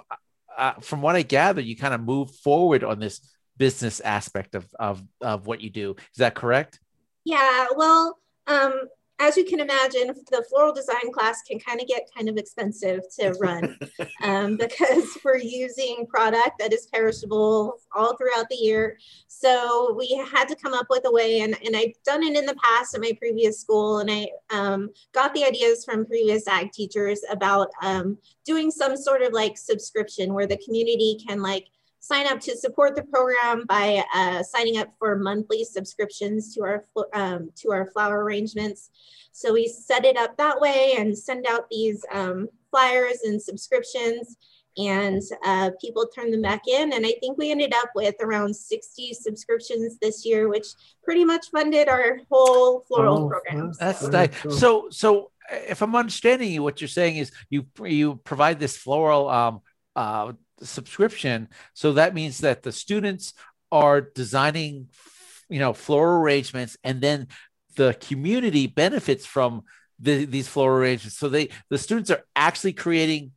uh, 0.56 0.74
from 0.82 1.01
what 1.01 1.15
I 1.15 1.24
gather, 1.24 1.60
you 1.60 1.75
kind 1.75 1.96
of 1.96 2.01
move 2.01 2.36
forward 2.36 2.84
on 2.84 3.00
this 3.00 3.20
business 3.58 4.00
aspect 4.00 4.54
of 4.54 4.68
of 4.77 5.01
of 5.22 5.48
what 5.48 5.62
you 5.62 5.72
do. 5.72 5.96
Is 5.98 6.18
that 6.18 6.36
correct? 6.36 6.80
Yeah. 7.24 7.65
Well, 7.75 8.20
um, 8.46 8.82
as 9.20 9.38
you 9.38 9.46
can 9.46 9.60
imagine, 9.60 10.14
the 10.30 10.46
floral 10.50 10.74
design 10.74 11.12
class 11.12 11.42
can 11.44 11.60
kind 11.60 11.80
of 11.80 11.88
get 11.88 12.10
kind 12.16 12.28
of 12.28 12.38
expensive 12.38 13.02
to 13.18 13.32
run 13.40 13.78
um, 14.22 14.58
because 14.58 15.18
we're 15.24 15.38
using 15.38 16.06
product 16.08 16.60
that 16.60 16.74
is 16.74 16.88
perishable 16.88 17.78
all 17.96 18.16
throughout 18.18 18.50
the 18.50 18.56
year. 18.56 18.98
So 19.28 19.96
we 19.98 20.16
had 20.32 20.48
to 20.50 20.56
come 20.56 20.74
up 20.74 20.88
with 20.90 21.04
a 21.06 21.12
way, 21.12 21.42
and, 21.42 21.56
and 21.66 21.76
I've 21.76 21.94
done 22.06 22.24
it 22.24 22.38
in 22.38 22.46
the 22.46 22.56
past 22.56 22.94
at 22.94 23.02
my 23.02 23.14
previous 23.18 23.60
school, 23.60 24.00
and 24.00 24.12
I 24.12 24.28
um, 24.52 24.90
got 25.14 25.34
the 25.34 25.46
ideas 25.46 25.86
from 25.86 26.06
previous 26.06 26.48
ag 26.48 26.72
teachers 26.72 27.22
about 27.30 27.70
um, 27.82 28.18
doing 28.46 28.70
some 28.70 28.98
sort 28.98 29.22
of 29.22 29.32
like 29.34 29.58
subscription 29.58 30.34
where 30.34 30.48
the 30.48 30.58
community 30.58 31.20
can 31.26 31.42
like 31.42 31.68
sign 32.06 32.28
up 32.28 32.40
to 32.40 32.56
support 32.56 32.96
the 32.96 33.04
program 33.04 33.66
by 33.68 34.04
uh, 34.14 34.44
signing 34.44 34.78
up 34.78 34.94
for 35.00 35.18
monthly 35.18 35.64
subscriptions 35.64 36.54
to 36.54 36.62
our 36.62 36.86
um, 37.14 37.50
to 37.56 37.72
our 37.72 37.88
flower 37.88 38.24
arrangements. 38.24 38.92
So 39.32 39.54
we 39.54 39.68
set 39.68 40.06
it 40.06 40.16
up 40.16 40.38
that 40.38 40.62
way 40.62 40.96
and 41.00 41.18
send 41.18 41.48
out 41.50 41.68
these 41.70 42.06
um, 42.12 42.48
flyers 42.70 43.20
and 43.24 43.42
subscriptions 43.42 44.38
and 44.78 45.22
uh, 45.46 45.72
people 45.82 46.06
turn 46.08 46.32
them 46.32 46.42
back 46.42 46.68
in. 46.68 46.94
And 46.94 47.06
I 47.06 47.14
think 47.22 47.38
we 47.38 47.50
ended 47.50 47.74
up 47.74 47.90
with 47.96 48.16
around 48.22 48.56
60 48.56 49.14
subscriptions 49.14 49.98
this 50.00 50.26
year, 50.26 50.48
which 50.48 50.68
pretty 51.04 51.26
much 51.26 51.50
funded 51.50 51.88
our 51.88 52.20
whole 52.30 52.82
floral 52.82 53.26
oh, 53.26 53.30
program. 53.30 53.74
That's 53.80 54.02
so. 54.02 54.10
nice. 54.10 54.32
So, 54.50 54.90
so 54.92 55.32
if 55.50 55.82
I'm 55.82 55.96
understanding 55.96 56.52
you, 56.52 56.62
what 56.62 56.82
you're 56.82 56.88
saying 56.88 57.18
is 57.18 57.32
you 57.50 57.66
you 57.84 58.16
provide 58.18 58.60
this 58.60 58.78
floral 58.78 59.30
um, 59.30 59.62
uh, 59.96 60.34
subscription. 60.62 61.50
So 61.74 61.94
that 61.94 62.14
means 62.14 62.40
that 62.40 62.64
the 62.64 62.72
students 62.72 63.34
are 63.72 64.02
designing, 64.02 64.90
you 65.50 65.60
know, 65.60 65.74
floral 65.74 66.22
arrangements, 66.22 66.78
and 66.84 67.02
then 67.02 67.28
the 67.76 67.94
community 68.00 68.68
benefits 68.68 69.26
from 69.26 69.64
the, 70.00 70.26
these 70.26 70.48
floral 70.48 70.78
arrangements. 70.78 71.18
So 71.18 71.30
they 71.30 71.50
the 71.70 71.78
students 71.78 72.10
are 72.10 72.24
actually 72.36 72.74
creating 72.74 73.32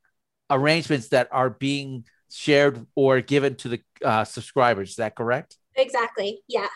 arrangements 0.51 1.09
that 1.09 1.29
are 1.31 1.51
being 1.51 2.05
shared 2.31 2.87
or 2.95 3.21
given 3.21 3.57
to 3.57 3.69
the 3.69 3.81
uh, 4.05 4.25
subscribers. 4.25 4.91
Is 4.91 4.97
that 4.97 5.15
correct? 5.17 5.57
Exactly. 5.77 6.43
Yeah. 6.49 6.69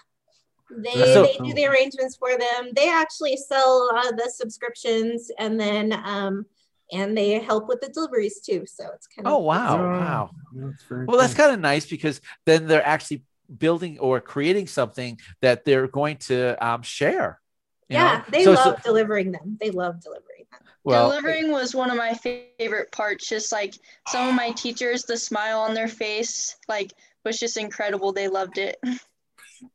They, 0.75 0.93
so, 0.93 1.25
they 1.25 1.37
do 1.45 1.53
the 1.53 1.67
arrangements 1.67 2.17
for 2.17 2.31
them. 2.31 2.71
They 2.75 2.89
actually 2.89 3.37
sell 3.37 3.91
uh, 3.95 4.13
the 4.13 4.31
subscriptions, 4.35 5.31
and 5.39 5.61
then 5.61 5.93
um, 5.93 6.47
and 6.91 7.17
they 7.17 7.39
help 7.41 7.69
with 7.69 7.81
the 7.81 7.89
deliveries 7.89 8.41
too. 8.41 8.65
So 8.67 8.91
it's 8.95 9.07
kind 9.07 9.27
of 9.27 9.33
oh 9.33 9.39
wow, 9.39 9.77
wow. 9.77 10.31
That's 10.55 10.91
well, 10.91 11.07
cool. 11.07 11.19
that's 11.19 11.35
kind 11.35 11.53
of 11.53 11.61
nice 11.61 11.87
because 11.87 12.21
then 12.47 12.67
they're 12.67 12.87
actually 12.87 13.25
building 13.59 13.99
or 13.99 14.21
creating 14.21 14.67
something 14.67 15.19
that 15.41 15.65
they're 15.65 15.89
going 15.89 16.17
to 16.17 16.57
um, 16.67 16.83
share. 16.83 17.41
Yeah, 17.89 18.19
know? 18.19 18.25
they 18.31 18.45
so, 18.45 18.53
love 18.53 18.77
so, 18.83 18.83
delivering 18.85 19.33
them. 19.33 19.59
They 19.61 19.71
love 19.71 20.01
delivering 20.01 20.47
them. 20.51 20.61
Well, 20.85 21.11
delivering 21.11 21.53
was 21.53 21.75
one 21.75 21.91
of 21.91 21.97
my 21.97 22.15
favorite 22.15 22.91
parts. 22.91 23.29
Just 23.29 23.53
like 23.53 23.75
some 24.09 24.29
of 24.29 24.35
my 24.35 24.51
teachers, 24.51 25.05
the 25.05 25.17
smile 25.17 25.61
on 25.61 25.75
their 25.75 25.89
face, 25.89 26.57
like 26.69 26.93
was 27.25 27.39
just 27.39 27.57
incredible. 27.57 28.13
They 28.13 28.29
loved 28.29 28.59
it. 28.59 28.79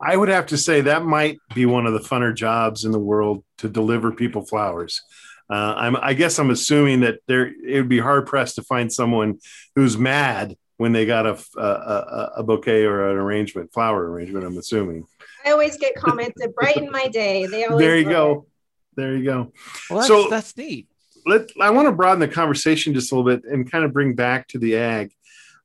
I 0.01 0.17
would 0.17 0.29
have 0.29 0.47
to 0.47 0.57
say 0.57 0.81
that 0.81 1.05
might 1.05 1.39
be 1.55 1.65
one 1.65 1.85
of 1.85 1.93
the 1.93 1.99
funner 1.99 2.35
jobs 2.35 2.83
in 2.83 2.91
the 2.91 2.99
world 2.99 3.43
to 3.59 3.69
deliver 3.69 4.11
people 4.11 4.45
flowers. 4.45 5.01
Uh, 5.49 5.73
I'm, 5.77 5.95
I 5.95 6.13
guess 6.13 6.39
I'm 6.39 6.49
assuming 6.49 7.01
that 7.01 7.19
there 7.27 7.47
it 7.47 7.77
would 7.77 7.89
be 7.89 7.99
hard 7.99 8.25
pressed 8.25 8.55
to 8.55 8.63
find 8.63 8.91
someone 8.91 9.39
who's 9.75 9.97
mad 9.97 10.57
when 10.77 10.91
they 10.91 11.05
got 11.05 11.25
a, 11.25 11.37
a, 11.57 12.31
a 12.37 12.43
bouquet 12.43 12.83
or 12.83 13.09
an 13.09 13.17
arrangement, 13.17 13.73
flower 13.73 14.11
arrangement. 14.11 14.45
I'm 14.45 14.57
assuming. 14.57 15.07
I 15.45 15.51
always 15.51 15.77
get 15.77 15.95
comments 15.95 16.41
that 16.41 16.53
brighten 16.53 16.91
my 16.91 17.07
day. 17.07 17.45
They 17.45 17.65
always 17.65 17.83
there 17.83 17.97
you 17.97 18.03
go, 18.03 18.31
it. 18.31 18.95
there 18.97 19.15
you 19.15 19.23
go. 19.23 19.53
Well, 19.89 19.99
that's, 19.99 20.07
so 20.07 20.29
that's 20.29 20.55
neat. 20.57 20.87
Let 21.25 21.49
I 21.59 21.69
want 21.71 21.87
to 21.87 21.91
broaden 21.91 22.19
the 22.19 22.27
conversation 22.27 22.93
just 22.93 23.11
a 23.11 23.15
little 23.15 23.29
bit 23.29 23.49
and 23.49 23.69
kind 23.69 23.83
of 23.83 23.93
bring 23.93 24.13
back 24.15 24.47
to 24.49 24.59
the 24.59 24.77
ag. 24.77 25.11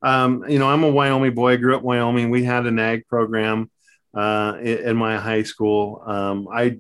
Um, 0.02 0.44
you 0.48 0.58
know, 0.58 0.68
I'm 0.68 0.82
a 0.82 0.90
Wyoming 0.90 1.34
boy. 1.34 1.52
I 1.52 1.56
grew 1.56 1.74
up 1.74 1.82
in 1.82 1.86
Wyoming. 1.86 2.30
We 2.30 2.44
had 2.44 2.66
an 2.66 2.78
ag 2.78 3.06
program 3.06 3.70
uh, 4.14 4.58
in, 4.60 4.78
in, 4.78 4.96
my 4.96 5.16
high 5.16 5.44
school. 5.44 6.02
Um, 6.04 6.48
I 6.52 6.78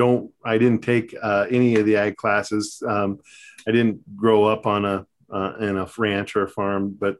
don't 0.00 0.32
I 0.44 0.56
didn't 0.58 0.82
take 0.82 1.14
uh, 1.30 1.46
any 1.50 1.76
of 1.76 1.84
the 1.86 1.96
ag 1.96 2.16
classes. 2.16 2.82
Um, 2.86 3.20
I 3.68 3.70
didn't 3.70 3.98
grow 4.16 4.44
up 4.44 4.66
on 4.66 4.84
a 4.84 5.06
uh, 5.30 5.52
in 5.60 5.76
a 5.76 5.88
ranch 5.98 6.34
or 6.36 6.44
a 6.44 6.48
farm, 6.48 6.96
but 6.98 7.18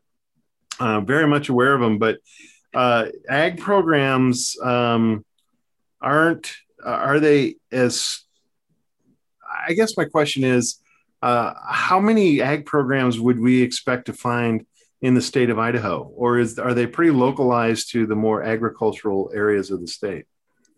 uh, 0.80 1.00
very 1.00 1.26
much 1.26 1.48
aware 1.48 1.74
of 1.74 1.80
them. 1.80 1.98
But 1.98 2.18
uh, 2.74 3.06
ag 3.28 3.60
programs 3.60 4.56
um, 4.62 5.24
aren't 6.00 6.52
are 6.82 7.20
they 7.20 7.56
as 7.70 8.24
I 9.68 9.74
guess 9.74 9.96
my 9.96 10.06
question 10.06 10.42
is 10.44 10.80
uh, 11.22 11.52
how 11.68 12.00
many 12.00 12.40
ag 12.40 12.64
programs 12.64 13.20
would 13.20 13.38
we 13.38 13.62
expect 13.62 14.06
to 14.06 14.14
find 14.14 14.66
in 15.02 15.14
the 15.14 15.22
state 15.22 15.50
of 15.50 15.58
Idaho, 15.58 16.10
or 16.14 16.38
is 16.38 16.58
are 16.58 16.74
they 16.74 16.86
pretty 16.86 17.10
localized 17.10 17.92
to 17.92 18.06
the 18.06 18.16
more 18.16 18.42
agricultural 18.42 19.30
areas 19.34 19.70
of 19.70 19.80
the 19.80 19.88
state? 19.88 20.24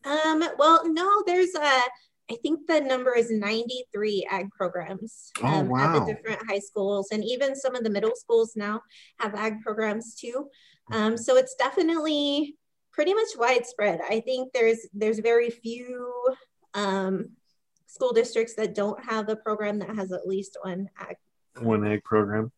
Um, 0.04 0.44
well, 0.58 0.90
no, 0.92 1.22
there's 1.26 1.54
a, 1.54 1.82
I 2.30 2.36
think 2.42 2.66
the 2.66 2.80
number 2.80 3.14
is 3.16 3.30
93 3.30 4.26
ag 4.30 4.50
programs 4.50 5.30
oh, 5.42 5.46
um, 5.46 5.66
oh, 5.66 5.70
wow. 5.70 5.96
at 5.96 6.06
the 6.06 6.14
different 6.14 6.40
high 6.48 6.58
schools, 6.58 7.08
and 7.12 7.24
even 7.24 7.56
some 7.56 7.74
of 7.74 7.84
the 7.84 7.90
middle 7.90 8.14
schools 8.14 8.54
now 8.56 8.80
have 9.18 9.34
ag 9.34 9.60
programs 9.60 10.14
too. 10.14 10.48
Um, 10.90 11.16
so 11.16 11.36
it's 11.36 11.54
definitely 11.54 12.56
pretty 12.92 13.14
much 13.14 13.28
widespread. 13.36 14.00
I 14.08 14.20
think 14.20 14.52
there's 14.52 14.78
there's 14.92 15.18
very 15.18 15.50
few 15.50 16.12
um, 16.74 17.30
school 17.86 18.12
districts 18.12 18.54
that 18.54 18.74
don't 18.74 19.02
have 19.04 19.28
a 19.28 19.36
program 19.36 19.78
that 19.80 19.94
has 19.94 20.12
at 20.12 20.26
least 20.26 20.58
one 20.62 20.88
ag 20.98 21.16
one 21.60 21.86
ag 21.86 22.04
program. 22.04 22.52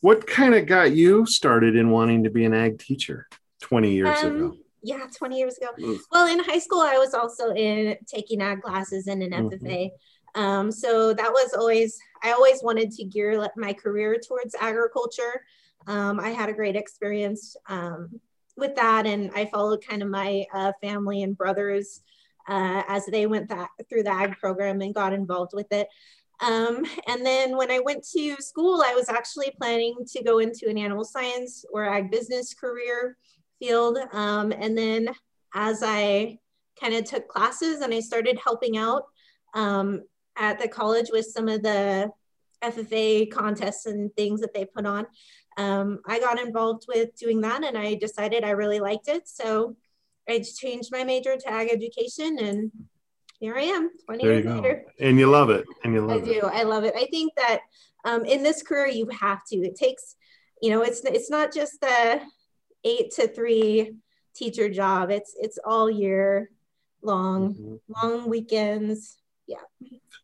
What 0.00 0.26
kind 0.26 0.54
of 0.54 0.66
got 0.66 0.92
you 0.92 1.26
started 1.26 1.76
in 1.76 1.90
wanting 1.90 2.24
to 2.24 2.30
be 2.30 2.44
an 2.44 2.54
ag 2.54 2.78
teacher 2.78 3.26
20 3.62 3.92
years 3.92 4.18
um, 4.22 4.36
ago? 4.36 4.56
Yeah 4.82 5.06
20 5.16 5.38
years 5.38 5.58
ago 5.58 5.68
well 6.10 6.26
in 6.26 6.38
high 6.40 6.58
school 6.58 6.80
i 6.80 6.98
was 6.98 7.14
also 7.14 7.52
in 7.54 7.96
taking 8.06 8.40
ag 8.42 8.62
classes 8.62 9.06
in 9.06 9.22
an 9.22 9.30
FFA 9.30 9.60
mm-hmm. 9.60 9.96
Um, 10.34 10.72
so 10.72 11.12
that 11.12 11.30
was 11.30 11.54
always, 11.54 11.98
I 12.22 12.32
always 12.32 12.62
wanted 12.62 12.90
to 12.92 13.04
gear 13.04 13.48
my 13.56 13.72
career 13.72 14.18
towards 14.18 14.54
agriculture. 14.58 15.44
Um, 15.86 16.20
I 16.20 16.30
had 16.30 16.48
a 16.48 16.54
great 16.54 16.76
experience 16.76 17.56
um, 17.68 18.08
with 18.56 18.74
that, 18.76 19.06
and 19.06 19.30
I 19.34 19.46
followed 19.46 19.86
kind 19.86 20.02
of 20.02 20.08
my 20.08 20.44
uh, 20.54 20.72
family 20.80 21.22
and 21.22 21.36
brothers 21.36 22.00
uh, 22.48 22.82
as 22.88 23.06
they 23.06 23.26
went 23.26 23.48
that, 23.48 23.68
through 23.88 24.04
the 24.04 24.10
ag 24.10 24.38
program 24.38 24.80
and 24.80 24.94
got 24.94 25.12
involved 25.12 25.52
with 25.54 25.70
it. 25.72 25.88
Um, 26.40 26.84
and 27.06 27.24
then 27.24 27.56
when 27.56 27.70
I 27.70 27.78
went 27.80 28.04
to 28.16 28.36
school, 28.36 28.82
I 28.84 28.94
was 28.94 29.08
actually 29.08 29.52
planning 29.58 29.96
to 30.08 30.24
go 30.24 30.38
into 30.38 30.68
an 30.68 30.78
animal 30.78 31.04
science 31.04 31.64
or 31.72 31.84
ag 31.84 32.10
business 32.10 32.54
career 32.54 33.16
field. 33.62 33.98
Um, 34.12 34.52
and 34.52 34.76
then 34.76 35.08
as 35.54 35.82
I 35.84 36.38
kind 36.80 36.94
of 36.94 37.04
took 37.04 37.28
classes 37.28 37.80
and 37.80 37.94
I 37.94 38.00
started 38.00 38.38
helping 38.42 38.76
out 38.76 39.04
um, 39.54 40.02
at 40.36 40.58
the 40.58 40.68
college 40.68 41.10
with 41.12 41.26
some 41.26 41.48
of 41.48 41.62
the 41.62 42.10
FFA 42.64 43.30
contests 43.30 43.86
and 43.86 44.12
things 44.16 44.40
that 44.40 44.52
they 44.52 44.64
put 44.64 44.86
on, 44.86 45.06
um, 45.58 46.00
I 46.06 46.18
got 46.18 46.40
involved 46.40 46.86
with 46.88 47.14
doing 47.16 47.40
that 47.42 47.62
and 47.62 47.78
I 47.78 47.94
decided 47.94 48.42
I 48.42 48.50
really 48.50 48.80
liked 48.80 49.08
it. 49.08 49.28
So 49.28 49.76
I 50.28 50.40
changed 50.40 50.90
my 50.90 51.04
major 51.04 51.36
to 51.36 51.52
ag 51.52 51.68
education 51.70 52.38
and 52.40 52.72
here 53.38 53.56
I 53.56 53.62
am 53.62 53.90
20 54.06 54.24
there 54.24 54.32
years 54.32 54.46
later. 54.46 54.84
And 55.00 55.18
you 55.18 55.28
love 55.28 55.50
it. 55.50 55.66
And 55.84 55.92
you 55.92 56.00
love 56.00 56.22
I 56.22 56.30
it. 56.30 56.36
I 56.36 56.40
do. 56.40 56.40
I 56.46 56.62
love 56.62 56.84
it. 56.84 56.94
I 56.96 57.06
think 57.06 57.32
that 57.36 57.60
um, 58.04 58.24
in 58.24 58.42
this 58.42 58.62
career, 58.62 58.86
you 58.86 59.08
have 59.20 59.40
to, 59.48 59.56
it 59.56 59.76
takes, 59.76 60.16
you 60.60 60.70
know, 60.70 60.82
it's, 60.82 61.00
it's 61.04 61.30
not 61.30 61.52
just 61.52 61.80
the 61.80 62.22
eight 62.84 63.12
to 63.12 63.28
three 63.28 63.96
teacher 64.34 64.68
job. 64.68 65.10
It's, 65.10 65.34
it's 65.38 65.58
all 65.64 65.90
year 65.90 66.50
long, 67.02 67.54
mm-hmm. 67.54 67.76
long 68.02 68.28
weekends. 68.28 69.18
Yeah. 69.46 69.58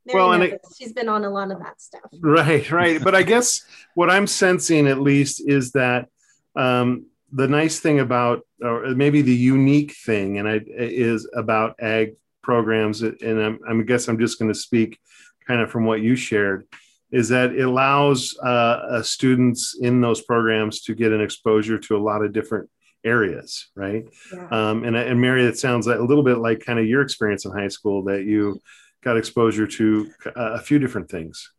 Mary 0.07 0.19
well, 0.19 0.33
and 0.33 0.43
it, 0.45 0.61
she's 0.77 0.93
been 0.93 1.09
on 1.09 1.25
a 1.25 1.31
lot 1.31 1.51
of 1.51 1.59
that 1.59 1.81
stuff. 1.81 2.11
Right, 2.21 2.71
right. 2.71 3.03
but 3.03 3.15
I 3.15 3.23
guess 3.23 3.65
what 3.95 4.11
I'm 4.11 4.27
sensing 4.27 4.87
at 4.87 5.01
least 5.01 5.43
is 5.47 5.73
that 5.73 6.09
um, 6.57 7.07
the 7.33 7.49
nice 7.49 7.81
thing 7.81 8.01
about, 8.01 8.47
or 8.63 8.95
maybe 8.95 9.23
the 9.23 9.35
unique 9.35 9.93
thing, 9.93 10.39
and 10.39 10.49
I, 10.49 10.61
is 10.67 11.29
about 11.35 11.77
ag 11.81 12.17
programs, 12.43 13.03
and 13.03 13.39
I'm, 13.39 13.61
I 13.69 13.83
guess 13.83 14.09
I'm 14.09 14.19
just 14.19 14.39
going 14.39 14.51
to 14.51 14.59
speak 14.59 14.99
kind 15.47 15.61
of 15.61 15.71
from 15.71 15.85
what 15.85 16.01
you 16.01 16.17
shared, 16.17 16.67
is 17.11 17.29
that 17.31 17.53
it 17.53 17.63
allows 17.63 18.37
uh, 18.43 18.47
uh, 18.47 19.03
students 19.03 19.77
in 19.81 20.01
those 20.01 20.23
programs 20.23 20.83
to 20.83 20.95
get 20.95 21.13
an 21.13 21.21
exposure 21.21 21.79
to 21.79 21.97
a 21.97 21.99
lot 21.99 22.23
of 22.23 22.33
different 22.33 22.69
areas, 23.05 23.69
right? 23.75 24.05
Yeah. 24.33 24.49
Um, 24.51 24.85
and, 24.85 24.97
and 24.97 25.21
Mary, 25.21 25.45
it 25.45 25.59
sounds 25.59 25.87
like 25.87 25.99
a 25.99 26.03
little 26.03 26.23
bit 26.23 26.39
like 26.39 26.61
kind 26.61 26.79
of 26.79 26.87
your 26.87 27.03
experience 27.03 27.45
in 27.45 27.53
high 27.53 27.69
school 27.69 28.05
that 28.05 28.25
you 28.25 28.61
got 29.03 29.17
exposure 29.17 29.67
to 29.67 30.11
uh, 30.27 30.53
a 30.53 30.61
few 30.61 30.79
different 30.79 31.11
things. 31.11 31.51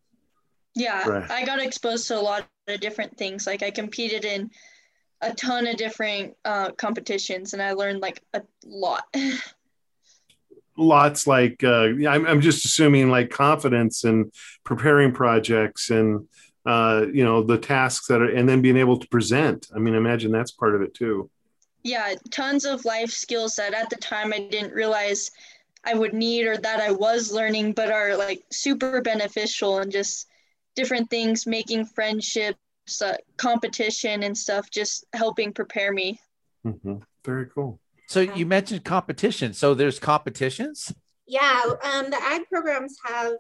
Yeah, 0.75 1.07
right. 1.07 1.31
I 1.31 1.45
got 1.45 1.59
exposed 1.59 2.07
to 2.07 2.19
a 2.19 2.21
lot 2.21 2.45
of 2.67 2.79
different 2.79 3.17
things. 3.17 3.47
Like 3.47 3.63
I 3.63 3.71
competed 3.71 4.25
in 4.25 4.51
a 5.21 5.33
ton 5.33 5.67
of 5.67 5.77
different 5.77 6.35
uh, 6.45 6.71
competitions, 6.71 7.53
and 7.53 7.61
I 7.61 7.73
learned 7.73 8.01
like 8.01 8.21
a 8.33 8.43
lot. 8.63 9.03
Lots 10.79 11.27
like 11.27 11.63
uh, 11.63 11.89
I'm, 12.07 12.25
I'm 12.25 12.41
just 12.41 12.63
assuming 12.63 13.09
like 13.09 13.29
confidence 13.29 14.05
and 14.05 14.31
preparing 14.63 15.11
projects 15.11 15.89
and 15.89 16.27
uh, 16.65 17.05
you 17.11 17.23
know 17.25 17.43
the 17.43 17.57
tasks 17.57 18.07
that 18.07 18.21
are 18.21 18.29
and 18.29 18.47
then 18.47 18.61
being 18.61 18.77
able 18.77 18.97
to 18.97 19.07
present. 19.09 19.67
I 19.75 19.79
mean, 19.79 19.93
imagine 19.93 20.31
that's 20.31 20.51
part 20.51 20.75
of 20.75 20.81
it 20.81 20.93
too. 20.93 21.29
Yeah, 21.83 22.13
tons 22.31 22.65
of 22.65 22.85
life 22.85 23.11
skills 23.11 23.55
that 23.55 23.73
at 23.73 23.89
the 23.89 23.97
time 23.97 24.33
I 24.33 24.47
didn't 24.49 24.73
realize 24.73 25.31
I 25.83 25.93
would 25.93 26.13
need 26.13 26.45
or 26.45 26.57
that 26.57 26.79
I 26.79 26.91
was 26.91 27.31
learning, 27.31 27.73
but 27.73 27.91
are 27.91 28.15
like 28.15 28.43
super 28.51 29.01
beneficial 29.01 29.79
and 29.79 29.91
just 29.91 30.27
different 30.75 31.09
things, 31.09 31.45
making 31.45 31.85
friendships 31.85 32.57
uh, 33.01 33.17
competition 33.37 34.23
and 34.23 34.37
stuff, 34.37 34.69
just 34.71 35.05
helping 35.13 35.53
prepare 35.53 35.91
me. 35.91 36.19
Mm-hmm. 36.65 36.95
Very 37.25 37.47
cool. 37.47 37.79
So 38.09 38.21
you 38.21 38.47
mentioned 38.47 38.83
competition. 38.83 39.53
So 39.53 39.75
there's 39.75 39.99
competitions. 39.99 40.91
Yeah, 41.27 41.61
um, 41.83 42.09
the 42.09 42.17
ag 42.19 42.41
programs 42.51 42.97
have. 43.05 43.33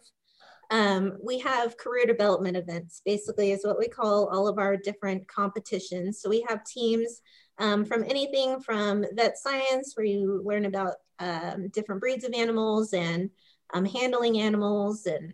Um, 0.69 1.17
we 1.23 1.39
have 1.39 1.77
career 1.77 2.05
development 2.05 2.55
events. 2.55 3.01
Basically, 3.03 3.51
is 3.51 3.65
what 3.65 3.79
we 3.79 3.87
call 3.87 4.27
all 4.27 4.47
of 4.47 4.59
our 4.59 4.77
different 4.77 5.27
competitions. 5.27 6.21
So 6.21 6.29
we 6.29 6.45
have 6.47 6.63
teams 6.65 7.21
um, 7.57 7.83
from 7.83 8.03
anything 8.03 8.61
from 8.61 9.03
vet 9.13 9.39
science, 9.39 9.93
where 9.95 10.05
you 10.05 10.43
learn 10.45 10.65
about 10.65 10.93
um, 11.17 11.69
different 11.69 11.99
breeds 11.99 12.23
of 12.23 12.33
animals 12.35 12.93
and 12.93 13.31
um, 13.73 13.85
handling 13.85 14.39
animals, 14.39 15.07
and 15.07 15.33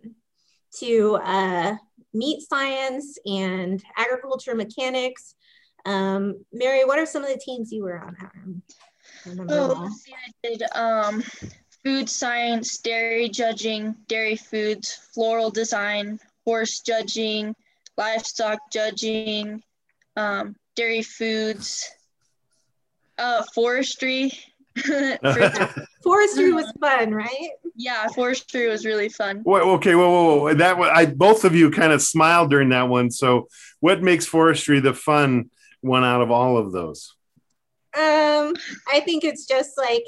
to 0.79 1.15
uh, 1.15 1.75
meat 2.13 2.41
science 2.47 3.17
and 3.25 3.83
agriculture 3.97 4.55
mechanics. 4.55 5.35
Um, 5.85 6.45
Mary, 6.53 6.85
what 6.85 6.99
are 6.99 7.05
some 7.05 7.25
of 7.25 7.29
the 7.29 7.37
teams 7.37 7.73
you 7.73 7.83
were 7.83 7.99
on? 7.99 8.61
Oh, 9.27 9.89
see, 9.89 10.13
I 10.13 10.47
did 10.47 10.63
um, 10.75 11.23
food 11.83 12.09
science, 12.09 12.77
dairy 12.79 13.29
judging, 13.29 13.95
dairy 14.07 14.35
foods, 14.35 14.93
floral 15.13 15.49
design, 15.49 16.19
horse 16.45 16.81
judging, 16.81 17.55
livestock 17.97 18.59
judging, 18.71 19.63
um, 20.15 20.55
dairy 20.75 21.01
foods, 21.01 21.89
uh, 23.17 23.43
forestry. 23.53 24.31
forestry 26.03 26.51
was 26.51 26.71
fun, 26.79 27.13
right? 27.13 27.49
Yeah, 27.75 28.07
forestry 28.09 28.67
was 28.67 28.85
really 28.85 29.09
fun. 29.09 29.41
Well, 29.45 29.69
okay, 29.71 29.95
whoa, 29.95 30.09
whoa, 30.09 30.37
whoa. 30.37 30.53
That 30.53 30.77
I 30.77 31.05
both 31.05 31.45
of 31.45 31.55
you 31.55 31.71
kind 31.71 31.93
of 31.93 32.01
smiled 32.01 32.49
during 32.49 32.69
that 32.69 32.89
one. 32.89 33.09
So, 33.09 33.47
what 33.79 34.03
makes 34.03 34.25
forestry 34.25 34.79
the 34.81 34.93
fun 34.93 35.49
one 35.81 36.03
out 36.03 36.21
of 36.21 36.29
all 36.29 36.57
of 36.57 36.71
those? 36.71 37.14
Um, 37.95 38.53
I 38.87 38.99
think 38.99 39.23
it's 39.23 39.45
just 39.45 39.77
like 39.77 40.03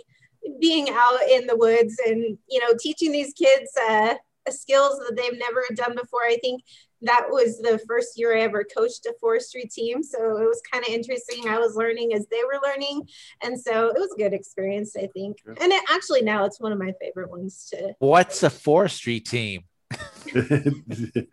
being 0.60 0.90
out 0.90 1.20
in 1.30 1.48
the 1.48 1.58
woods 1.58 1.98
and 2.06 2.38
you 2.50 2.60
know 2.60 2.74
teaching 2.80 3.12
these 3.12 3.34
kids 3.34 3.72
uh, 3.90 4.16
skills 4.50 5.00
that 5.00 5.16
they've 5.16 5.40
never 5.40 5.64
done 5.76 5.96
before. 5.96 6.24
I 6.24 6.38
think 6.42 6.64
that 7.02 7.26
was 7.30 7.60
the 7.60 7.80
first 7.88 8.18
year 8.18 8.36
I 8.36 8.42
ever 8.42 8.64
coached 8.64 9.06
a 9.06 9.14
forestry 9.20 9.66
team. 9.66 10.02
So 10.04 10.38
it 10.38 10.46
was 10.46 10.62
kind 10.72 10.84
of 10.84 10.92
interesting. 10.92 11.48
I 11.48 11.60
was 11.60 11.76
learning 11.76 12.14
as 12.14 12.26
they 12.32 12.42
were 12.44 12.60
learning. 12.64 13.08
And 13.44 13.60
so 13.60 13.90
it 13.90 14.00
was 14.00 14.10
a 14.14 14.18
good 14.18 14.34
experience, 14.34 14.96
I 14.96 15.08
think. 15.08 15.38
And 15.46 15.72
it, 15.72 15.84
actually, 15.92 16.24
now 16.24 16.46
it's 16.46 16.60
one 16.60 16.72
of 16.72 16.80
my 16.80 16.94
favorite 17.00 17.30
ones 17.30 17.68
to. 17.72 17.94
What's 18.00 18.42
a 18.44 18.50
forestry 18.50 19.20
team? 19.20 19.66
Do 20.34 21.28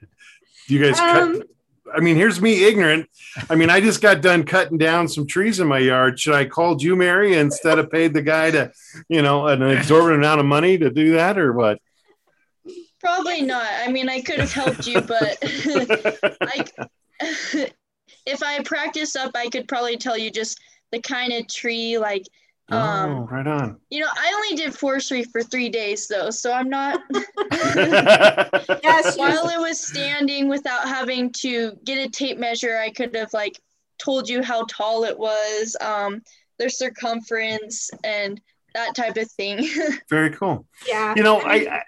you 0.68 0.82
guys 0.82 1.00
um, 1.00 1.38
cut? 1.38 1.48
I 1.92 2.00
mean, 2.00 2.16
here's 2.16 2.40
me 2.40 2.64
ignorant. 2.64 3.08
I 3.50 3.54
mean, 3.54 3.68
I 3.70 3.80
just 3.80 4.00
got 4.00 4.22
done 4.22 4.44
cutting 4.44 4.78
down 4.78 5.08
some 5.08 5.26
trees 5.26 5.60
in 5.60 5.66
my 5.66 5.78
yard. 5.78 6.18
Should 6.18 6.34
I 6.34 6.46
called 6.46 6.82
you, 6.82 6.96
Mary, 6.96 7.36
instead 7.36 7.78
of 7.78 7.90
paid 7.90 8.14
the 8.14 8.22
guy 8.22 8.50
to, 8.52 8.72
you 9.08 9.22
know, 9.22 9.46
an 9.46 9.62
exorbitant 9.62 10.24
amount 10.24 10.40
of 10.40 10.46
money 10.46 10.78
to 10.78 10.90
do 10.90 11.12
that, 11.12 11.38
or 11.38 11.52
what? 11.52 11.78
Probably 13.00 13.42
not. 13.42 13.68
I 13.80 13.92
mean, 13.92 14.08
I 14.08 14.22
could 14.22 14.40
have 14.40 14.52
helped 14.52 14.86
you, 14.86 15.00
but 15.02 15.38
I, 15.42 16.64
if 18.26 18.42
I 18.42 18.62
practice 18.62 19.14
up, 19.14 19.32
I 19.34 19.48
could 19.48 19.68
probably 19.68 19.98
tell 19.98 20.16
you 20.16 20.30
just 20.30 20.58
the 20.90 21.00
kind 21.00 21.32
of 21.32 21.48
tree, 21.48 21.98
like. 21.98 22.24
Um, 22.70 23.10
oh, 23.10 23.28
right 23.30 23.46
on. 23.46 23.78
You 23.90 24.00
know, 24.00 24.08
I 24.10 24.32
only 24.34 24.56
did 24.56 24.74
forestry 24.74 25.22
for 25.24 25.42
three 25.42 25.68
days 25.68 26.08
though, 26.08 26.30
so 26.30 26.52
I'm 26.52 26.70
not. 26.70 27.00
yes, 27.52 29.16
While 29.18 29.48
it 29.48 29.60
was 29.60 29.80
standing 29.80 30.48
without 30.48 30.88
having 30.88 31.30
to 31.40 31.72
get 31.84 32.06
a 32.06 32.10
tape 32.10 32.38
measure, 32.38 32.78
I 32.78 32.90
could 32.90 33.14
have 33.14 33.32
like 33.34 33.60
told 33.98 34.28
you 34.28 34.42
how 34.42 34.64
tall 34.64 35.04
it 35.04 35.18
was, 35.18 35.76
um, 35.80 36.22
their 36.58 36.70
circumference, 36.70 37.90
and 38.02 38.40
that 38.74 38.94
type 38.94 39.16
of 39.18 39.30
thing. 39.32 39.68
Very 40.08 40.30
cool. 40.30 40.66
Yeah. 40.88 41.14
You 41.16 41.22
know, 41.22 41.40
I, 41.40 41.54
I 41.54 41.82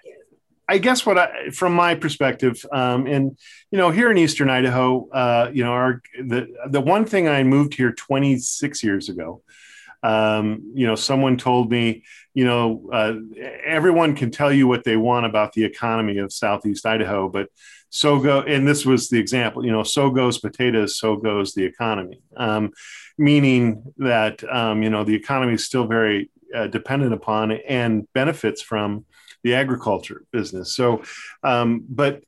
I 0.69 0.77
guess 0.79 1.05
what 1.05 1.17
I, 1.17 1.49
from 1.51 1.73
my 1.73 1.95
perspective, 1.95 2.63
um, 2.71 3.07
and 3.07 3.37
you 3.71 3.77
know, 3.77 3.89
here 3.89 4.11
in 4.11 4.17
Eastern 4.17 4.49
Idaho, 4.49 5.07
uh, 5.09 5.49
you 5.53 5.63
know, 5.63 5.71
our 5.71 6.01
the 6.19 6.53
the 6.69 6.81
one 6.81 7.05
thing 7.05 7.27
I 7.27 7.43
moved 7.43 7.73
here 7.73 7.93
26 7.93 8.83
years 8.83 9.09
ago. 9.09 9.41
Um, 10.03 10.71
you 10.75 10.87
know, 10.87 10.95
someone 10.95 11.37
told 11.37 11.71
me, 11.71 12.03
you 12.33 12.45
know, 12.45 12.89
uh, 12.91 13.13
everyone 13.65 14.15
can 14.15 14.31
tell 14.31 14.53
you 14.53 14.67
what 14.67 14.83
they 14.83 14.97
want 14.97 15.25
about 15.25 15.53
the 15.53 15.63
economy 15.63 16.19
of 16.19 16.31
Southeast 16.31 16.85
Idaho, 16.85 17.29
but 17.29 17.49
so 17.89 18.19
go, 18.19 18.41
and 18.41 18.67
this 18.67 18.85
was 18.85 19.09
the 19.09 19.19
example, 19.19 19.65
you 19.65 19.71
know, 19.71 19.83
so 19.83 20.09
goes 20.09 20.37
potatoes, 20.37 20.99
so 20.99 21.15
goes 21.15 21.53
the 21.53 21.63
economy. 21.63 22.21
Um, 22.35 22.73
meaning 23.17 23.93
that, 23.97 24.43
um, 24.53 24.83
you 24.83 24.89
know, 24.89 25.03
the 25.03 25.15
economy 25.15 25.53
is 25.53 25.65
still 25.65 25.87
very 25.87 26.29
uh, 26.53 26.67
dependent 26.67 27.13
upon 27.13 27.51
and 27.51 28.07
benefits 28.13 28.61
from 28.61 29.05
the 29.43 29.55
agriculture 29.55 30.23
business. 30.31 30.75
So, 30.75 31.03
um, 31.43 31.85
but 31.89 32.23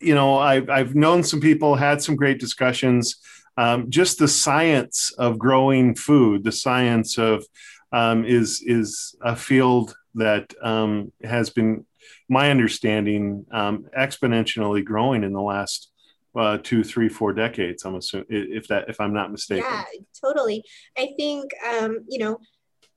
you 0.00 0.14
know, 0.14 0.38
I've, 0.38 0.68
I've 0.68 0.94
known 0.94 1.22
some 1.22 1.40
people, 1.40 1.74
had 1.74 2.02
some 2.02 2.16
great 2.16 2.38
discussions. 2.38 3.16
Um, 3.56 3.90
just 3.90 4.18
the 4.18 4.28
science 4.28 5.12
of 5.12 5.38
growing 5.38 5.94
food, 5.94 6.44
the 6.44 6.52
science 6.52 7.18
of 7.18 7.44
um, 7.92 8.24
is 8.24 8.62
is 8.66 9.14
a 9.22 9.34
field 9.34 9.96
that 10.14 10.52
um, 10.62 11.12
has 11.22 11.50
been 11.50 11.86
my 12.28 12.50
understanding, 12.50 13.46
um, 13.52 13.86
exponentially 13.96 14.84
growing 14.84 15.24
in 15.24 15.32
the 15.32 15.40
last 15.40 15.90
uh, 16.36 16.58
two, 16.62 16.84
three, 16.84 17.08
four 17.08 17.32
decades. 17.32 17.84
I'm 17.84 17.94
assuming 17.94 18.26
if 18.28 18.68
that 18.68 18.88
if 18.88 19.00
I'm 19.00 19.14
not 19.14 19.32
mistaken. 19.32 19.64
Yeah, 19.70 19.84
totally. 20.22 20.64
I 20.98 21.10
think 21.16 21.50
um, 21.66 22.00
you 22.08 22.18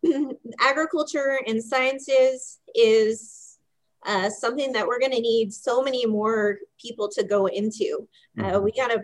know, 0.03 0.35
agriculture 0.59 1.39
and 1.47 1.63
sciences 1.63 2.59
is 2.75 3.57
uh, 4.05 4.29
something 4.29 4.71
that 4.73 4.87
we're 4.87 4.99
going 4.99 5.11
to 5.11 5.21
need 5.21 5.53
so 5.53 5.81
many 5.81 6.05
more 6.05 6.57
people 6.81 7.09
to 7.09 7.23
go 7.23 7.45
into. 7.47 8.07
Uh, 8.37 8.43
mm-hmm. 8.43 8.63
we 8.63 8.71
got 8.71 8.89
to 8.89 9.03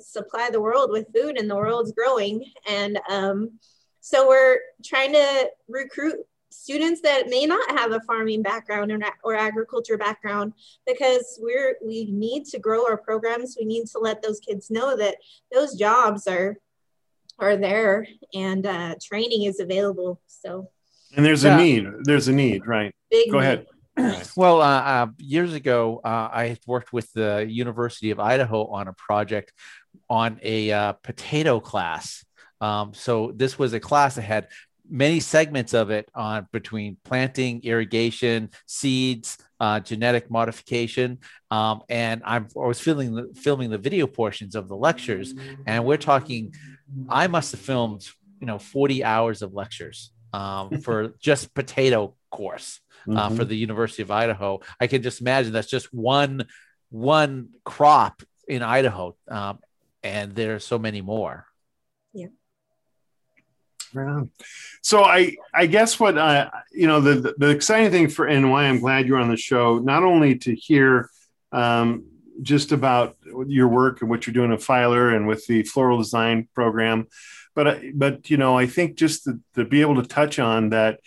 supply 0.00 0.50
the 0.50 0.60
world 0.60 0.90
with 0.90 1.12
food, 1.14 1.38
and 1.38 1.50
the 1.50 1.56
world's 1.56 1.92
growing, 1.92 2.44
and 2.68 2.98
um, 3.08 3.58
so 4.00 4.28
we're 4.28 4.58
trying 4.84 5.12
to 5.12 5.50
recruit 5.68 6.16
students 6.50 7.00
that 7.00 7.28
may 7.28 7.46
not 7.46 7.78
have 7.78 7.92
a 7.92 8.00
farming 8.00 8.42
background 8.42 8.92
or, 8.92 8.98
or 9.24 9.34
agriculture 9.34 9.98
background 9.98 10.52
because 10.86 11.38
we're 11.42 11.76
we 11.84 12.10
need 12.10 12.44
to 12.44 12.58
grow 12.58 12.86
our 12.86 12.96
programs. 12.96 13.56
We 13.58 13.66
need 13.66 13.86
to 13.88 13.98
let 13.98 14.22
those 14.22 14.40
kids 14.40 14.70
know 14.70 14.96
that 14.96 15.16
those 15.52 15.74
jobs 15.74 16.26
are 16.26 16.56
are 17.38 17.56
there 17.56 18.06
and 18.32 18.66
uh, 18.66 18.94
training 19.02 19.44
is 19.44 19.58
available. 19.58 20.20
So 20.26 20.70
and 21.16 21.24
there's 21.24 21.44
yeah. 21.44 21.56
a 21.56 21.62
need 21.62 21.86
there's 22.04 22.28
a 22.28 22.32
need 22.32 22.66
right? 22.66 22.94
Big 23.10 23.30
go 23.30 23.40
need. 23.40 23.46
ahead 23.46 23.66
well, 24.36 24.60
uh, 24.60 24.80
uh, 24.80 25.06
years 25.18 25.54
ago, 25.54 26.00
uh, 26.04 26.08
I 26.32 26.56
worked 26.66 26.92
with 26.92 27.12
the 27.12 27.46
University 27.48 28.10
of 28.10 28.18
Idaho 28.18 28.66
on 28.66 28.88
a 28.88 28.92
project 28.94 29.52
on 30.08 30.38
a 30.42 30.72
uh, 30.72 30.92
potato 30.92 31.60
class. 31.60 32.24
Um, 32.60 32.94
so 32.94 33.32
this 33.34 33.58
was 33.58 33.72
a 33.72 33.80
class 33.80 34.14
that 34.14 34.22
had 34.22 34.48
many 34.88 35.20
segments 35.20 35.74
of 35.74 35.90
it 35.90 36.08
on 36.14 36.46
between 36.52 36.96
planting, 37.04 37.62
irrigation, 37.64 38.50
seeds, 38.66 39.38
uh, 39.60 39.80
genetic 39.80 40.30
modification, 40.30 41.18
um, 41.50 41.82
and 41.88 42.22
I'm, 42.24 42.48
I 42.56 42.66
was 42.66 42.80
filming 42.80 43.14
the, 43.14 43.32
filming 43.34 43.70
the 43.70 43.78
video 43.78 44.06
portions 44.06 44.54
of 44.54 44.68
the 44.68 44.76
lectures, 44.76 45.34
and 45.66 45.84
we're 45.84 45.96
talking. 45.96 46.54
I 47.08 47.26
must 47.28 47.52
have 47.52 47.60
filmed, 47.60 48.06
you 48.40 48.46
know, 48.46 48.58
40 48.58 49.04
hours 49.04 49.40
of 49.40 49.54
lectures 49.54 50.12
um, 50.34 50.78
for 50.82 51.14
just 51.18 51.54
potato 51.54 52.14
course 52.30 52.80
uh, 53.08 53.28
mm-hmm. 53.28 53.36
for 53.36 53.44
the 53.44 53.56
University 53.56 54.02
of 54.02 54.10
Idaho. 54.10 54.60
I 54.78 54.86
can 54.86 55.02
just 55.02 55.20
imagine 55.20 55.52
that's 55.52 55.68
just 55.68 55.92
one 55.94 56.46
one 56.90 57.48
crop 57.64 58.22
in 58.46 58.62
Idaho, 58.62 59.16
um, 59.28 59.58
and 60.04 60.34
there 60.34 60.54
are 60.54 60.60
so 60.60 60.78
many 60.78 61.00
more. 61.00 61.46
Yeah. 62.12 62.26
Right 63.92 64.06
on. 64.06 64.30
So 64.82 65.02
I 65.02 65.36
I 65.52 65.66
guess 65.66 65.98
what 65.98 66.18
uh, 66.18 66.50
you 66.72 66.86
know 66.86 67.00
the 67.00 67.34
the 67.38 67.48
exciting 67.48 67.90
thing 67.90 68.08
for 68.08 68.26
and 68.26 68.50
why 68.50 68.64
I'm 68.64 68.80
glad 68.80 69.06
you're 69.06 69.20
on 69.20 69.30
the 69.30 69.36
show 69.36 69.78
not 69.78 70.04
only 70.04 70.36
to 70.38 70.54
hear 70.54 71.10
um, 71.52 72.04
just 72.42 72.72
about 72.72 73.16
your 73.46 73.68
work 73.68 74.00
and 74.00 74.10
what 74.10 74.26
you're 74.26 74.34
doing 74.34 74.52
at 74.52 74.62
Filer 74.62 75.10
and 75.10 75.26
with 75.26 75.46
the 75.46 75.62
floral 75.62 75.98
design 75.98 76.48
program, 76.54 77.06
but 77.54 77.82
but 77.94 78.30
you 78.30 78.36
know 78.36 78.58
I 78.58 78.66
think 78.66 78.96
just 78.96 79.24
to, 79.24 79.40
to 79.54 79.64
be 79.64 79.80
able 79.80 79.96
to 79.96 80.08
touch 80.08 80.38
on 80.38 80.70
that. 80.70 81.00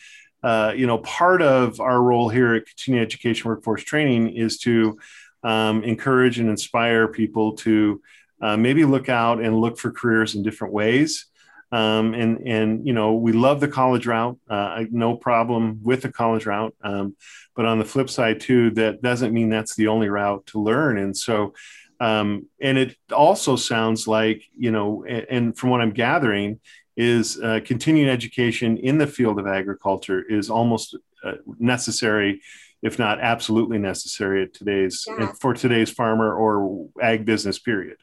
Uh, 0.44 0.72
you 0.78 0.86
know, 0.86 1.00
part 1.00 1.42
of 1.42 1.82
our 1.82 2.00
role 2.02 2.30
here 2.30 2.54
at 2.54 2.68
Continuing 2.68 3.04
Education 3.04 3.50
Workforce 3.50 3.84
Training 3.84 4.30
is 4.30 4.60
to 4.60 4.98
um, 5.44 5.84
encourage 5.84 6.40
and 6.40 6.48
inspire 6.48 7.08
people 7.08 7.54
to 7.58 8.02
uh, 8.42 8.58
maybe 8.58 8.86
look 8.86 9.10
out 9.10 9.42
and 9.42 9.60
look 9.60 9.78
for 9.78 9.92
careers 9.92 10.36
in 10.36 10.44
different 10.44 10.74
ways. 10.74 11.26
Um, 11.70 12.14
and 12.14 12.48
and 12.48 12.88
you 12.88 12.94
know 12.94 13.16
we 13.16 13.34
love 13.34 13.60
the 13.60 13.68
college 13.68 14.08
route. 14.08 14.38
Uh, 14.50 14.86
no 14.90 15.16
problem 15.18 15.82
with 15.84 16.02
the 16.02 16.12
college 16.12 16.46
route. 16.46 16.74
Um, 16.82 17.18
but 17.56 17.66
on 17.66 17.78
the 17.78 17.86
flip 17.86 18.10
side 18.10 18.40
too, 18.40 18.72
that 18.72 19.02
doesn't 19.02 19.34
mean 19.34 19.50
that's 19.50 19.76
the 19.76 19.88
only 19.88 20.08
route 20.08 20.46
to 20.48 20.62
learn. 20.62 20.98
And 20.98 21.18
so, 21.18 21.54
um, 22.00 22.48
and 22.62 22.78
it 22.78 22.96
also 23.12 23.58
sounds 23.58 24.08
like 24.08 24.44
you 24.58 24.72
know, 24.72 25.04
and, 25.06 25.26
and 25.30 25.58
from 25.58 25.70
what 25.70 25.82
I'm 25.82 25.92
gathering, 25.92 26.62
is 26.96 27.38
uh, 27.42 27.60
continuing 27.66 28.10
education 28.10 28.78
in 28.78 28.98
the 28.98 29.08
field 29.08 29.38
of 29.38 29.46
agriculture 29.46 30.22
is 30.22 30.50
almost 30.50 30.96
uh, 31.24 31.34
necessary 31.60 32.42
if 32.84 33.00
not 33.00 33.20
absolutely 33.20 33.80
necessary 33.80 34.44
at 34.44 34.54
today's 34.54 35.04
yeah. 35.20 35.32
for 35.34 35.54
today's 35.54 35.90
farmer 35.90 36.34
or 36.34 36.88
ag 37.02 37.26
business 37.26 37.60
period 37.60 37.98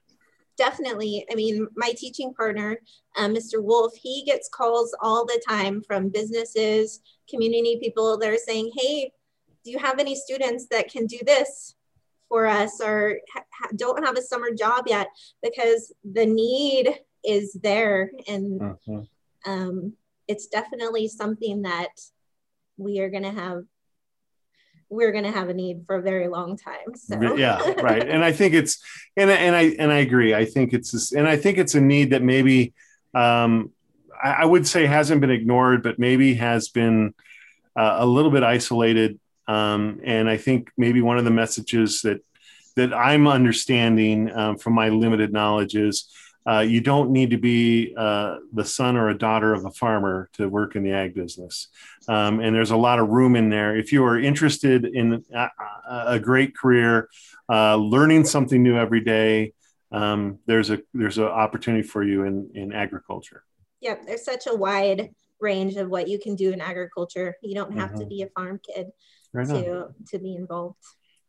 definitely. 0.56 1.26
I 1.30 1.34
mean, 1.34 1.66
my 1.76 1.92
teaching 1.96 2.32
partner, 2.34 2.78
uh, 3.16 3.28
Mr. 3.28 3.62
Wolf, 3.62 3.94
he 3.94 4.24
gets 4.24 4.48
calls 4.48 4.94
all 5.00 5.24
the 5.24 5.42
time 5.48 5.82
from 5.82 6.08
businesses, 6.08 7.00
community 7.28 7.78
people 7.80 8.18
that 8.18 8.28
are 8.28 8.38
saying, 8.38 8.70
hey, 8.76 9.12
do 9.64 9.70
you 9.70 9.78
have 9.78 9.98
any 9.98 10.14
students 10.14 10.66
that 10.70 10.90
can 10.90 11.06
do 11.06 11.18
this 11.26 11.74
for 12.28 12.46
us 12.46 12.80
or 12.80 13.18
ha- 13.32 13.68
don't 13.76 14.04
have 14.04 14.16
a 14.16 14.22
summer 14.22 14.52
job 14.52 14.84
yet? 14.86 15.08
Because 15.42 15.92
the 16.04 16.26
need 16.26 17.00
is 17.24 17.54
there. 17.62 18.10
And 18.28 18.60
mm-hmm. 18.60 19.00
um, 19.50 19.94
it's 20.28 20.46
definitely 20.46 21.08
something 21.08 21.62
that 21.62 22.00
we 22.76 23.00
are 23.00 23.10
going 23.10 23.22
to 23.22 23.30
have 23.30 23.64
we're 24.88 25.12
going 25.12 25.24
to 25.24 25.32
have 25.32 25.48
a 25.48 25.54
need 25.54 25.84
for 25.86 25.96
a 25.96 26.02
very 26.02 26.28
long 26.28 26.56
time. 26.56 26.94
So 26.94 27.36
yeah, 27.36 27.58
right. 27.82 28.06
And 28.06 28.24
I 28.24 28.32
think 28.32 28.54
it's 28.54 28.82
and 29.16 29.30
and 29.30 29.54
I 29.54 29.74
and 29.78 29.92
I 29.92 29.98
agree. 29.98 30.34
I 30.34 30.44
think 30.44 30.72
it's 30.72 30.92
this, 30.92 31.12
and 31.12 31.28
I 31.28 31.36
think 31.36 31.58
it's 31.58 31.74
a 31.74 31.80
need 31.80 32.10
that 32.10 32.22
maybe 32.22 32.72
um, 33.14 33.70
I, 34.22 34.30
I, 34.30 34.44
would 34.44 34.66
say 34.66 34.86
hasn't 34.86 35.20
been 35.20 35.30
ignored, 35.30 35.82
but 35.82 35.98
maybe 35.98 36.34
has 36.34 36.68
been 36.68 37.14
uh, 37.76 37.96
a 38.00 38.06
little 38.06 38.30
bit 38.30 38.42
isolated. 38.42 39.20
Um, 39.46 40.00
and 40.04 40.28
I 40.28 40.36
think 40.36 40.70
maybe 40.76 41.00
one 41.00 41.18
of 41.18 41.24
the 41.24 41.30
messages 41.30 42.02
that 42.02 42.24
that 42.76 42.92
I'm 42.92 43.28
understanding 43.28 44.32
um, 44.34 44.58
from 44.58 44.72
my 44.72 44.88
limited 44.88 45.32
knowledge 45.32 45.76
is 45.76 46.08
uh, 46.48 46.60
you 46.60 46.80
don't 46.80 47.10
need 47.10 47.30
to 47.30 47.38
be 47.38 47.94
uh, 47.96 48.36
the 48.52 48.64
son 48.64 48.96
or 48.96 49.08
a 49.08 49.16
daughter 49.16 49.54
of 49.54 49.64
a 49.64 49.70
farmer 49.70 50.28
to 50.34 50.48
work 50.48 50.76
in 50.76 50.82
the 50.82 50.92
ag 50.92 51.14
business. 51.14 51.68
Um, 52.08 52.40
and 52.40 52.54
there's 52.54 52.70
a 52.70 52.76
lot 52.76 52.98
of 52.98 53.08
room 53.08 53.34
in 53.34 53.48
there. 53.48 53.76
If 53.76 53.92
you 53.92 54.04
are 54.04 54.18
interested 54.18 54.84
in 54.84 55.24
a, 55.34 55.48
a 55.88 56.18
great 56.18 56.56
career, 56.56 57.08
uh, 57.48 57.76
learning 57.76 58.24
something 58.24 58.62
new 58.62 58.76
every 58.76 59.00
day, 59.00 59.54
um, 59.90 60.38
there's 60.46 60.70
a 60.70 60.80
there's 60.92 61.18
an 61.18 61.24
opportunity 61.24 61.86
for 61.86 62.02
you 62.02 62.24
in 62.24 62.50
in 62.54 62.72
agriculture. 62.72 63.44
Yep, 63.80 64.06
there's 64.06 64.24
such 64.24 64.46
a 64.46 64.54
wide 64.54 65.10
range 65.40 65.76
of 65.76 65.88
what 65.88 66.08
you 66.08 66.18
can 66.18 66.34
do 66.36 66.52
in 66.52 66.60
agriculture. 66.60 67.36
You 67.42 67.54
don't 67.54 67.78
have 67.78 67.90
mm-hmm. 67.90 68.00
to 68.00 68.06
be 68.06 68.22
a 68.22 68.28
farm 68.28 68.60
kid 68.64 68.88
right 69.32 69.46
to 69.46 69.88
to 70.10 70.18
be 70.18 70.34
involved 70.34 70.76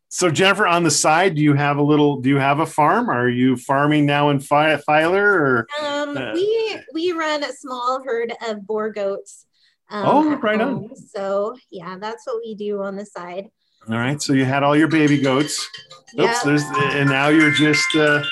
so 0.08 0.30
Jennifer, 0.30 0.66
on 0.66 0.84
the 0.84 0.90
side, 0.90 1.34
do 1.34 1.42
you 1.42 1.54
have 1.54 1.78
a 1.78 1.82
little? 1.82 2.20
Do 2.20 2.28
you 2.28 2.38
have 2.38 2.60
a 2.60 2.66
farm? 2.66 3.10
Are 3.10 3.28
you 3.28 3.56
farming 3.56 4.06
now 4.06 4.30
in 4.30 4.40
Filer? 4.40 5.32
Or 5.32 5.66
um, 5.82 6.16
uh, 6.16 6.32
we 6.32 6.78
we 6.94 7.12
run 7.12 7.42
a 7.42 7.52
small 7.52 8.02
herd 8.04 8.32
of 8.46 8.66
Boer 8.66 8.90
goats. 8.90 9.46
Um, 9.90 10.04
oh, 10.06 10.36
right 10.36 10.60
home. 10.60 10.84
on. 10.90 10.96
So 10.96 11.56
yeah, 11.70 11.96
that's 12.00 12.26
what 12.26 12.40
we 12.44 12.54
do 12.54 12.82
on 12.82 12.96
the 12.96 13.06
side. 13.06 13.50
All 13.88 13.98
right. 13.98 14.20
So 14.20 14.32
you 14.32 14.44
had 14.44 14.62
all 14.62 14.76
your 14.76 14.88
baby 14.88 15.20
goats. 15.20 15.68
Oops. 16.18 16.24
Yep. 16.24 16.42
There's 16.44 16.62
and 16.94 17.08
now 17.08 17.28
you're 17.28 17.52
just 17.52 17.86
uh, 17.96 18.22